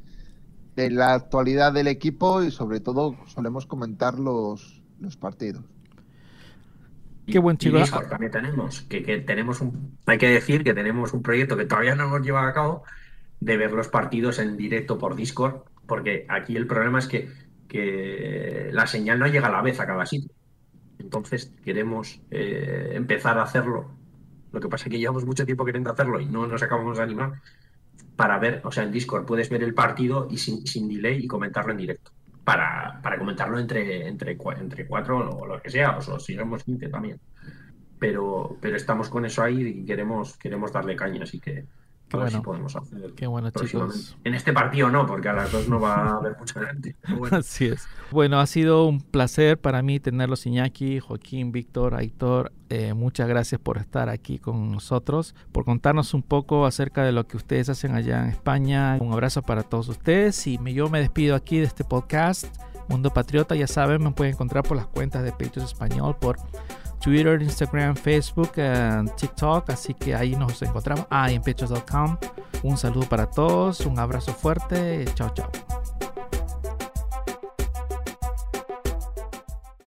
[0.76, 5.64] de la actualidad del equipo y sobre todo solemos comentar los, los partidos.
[7.26, 7.78] Qué buen Y chico.
[7.78, 11.66] Discord también tenemos, que, que tenemos un, hay que decir que tenemos un proyecto que
[11.66, 12.84] todavía no hemos llevado a cabo
[13.39, 17.30] de ver los partidos en directo por Discord, porque aquí el problema es que,
[17.68, 20.32] que la señal no llega a la vez a cada sitio.
[21.04, 23.91] Entonces queremos eh, empezar a hacerlo.
[24.51, 27.04] Lo que pasa es que llevamos mucho tiempo queriendo hacerlo y no nos acabamos de
[27.04, 27.41] animar
[28.16, 31.28] para ver, o sea, en Discord puedes ver el partido y sin, sin delay y
[31.28, 32.12] comentarlo en directo.
[32.43, 36.89] Para, para comentarlo entre, entre, entre cuatro o lo que sea, o si éramos 15
[36.89, 37.20] también.
[37.99, 41.66] Pero, pero estamos con eso ahí y queremos, queremos darle caña, así que
[42.14, 42.39] Qué a ver bueno.
[42.39, 44.16] si podemos hacer Qué bueno, chicos.
[44.24, 46.95] En este partido no, porque a las dos no va a haber mucha gente.
[47.18, 47.38] Bueno.
[47.38, 47.88] Así es.
[48.11, 52.51] Bueno, ha sido un placer para mí tenerlos Iñaki, Joaquín, Víctor, Aitor.
[52.70, 57.28] Eh, muchas gracias por estar aquí con nosotros, por contarnos un poco acerca de lo
[57.28, 58.97] que ustedes hacen allá en España.
[58.99, 62.45] Un abrazo para todos ustedes y yo me despido aquí de este podcast.
[62.89, 66.38] Mundo Patriota, ya saben, me pueden encontrar por las cuentas de Patriots Español, por
[67.04, 71.06] Twitter, Instagram, Facebook, eh, TikTok, así que ahí nos encontramos.
[71.10, 72.18] Ah, en pechos.com.
[72.64, 75.82] Un saludo para todos, un abrazo fuerte, chao chao.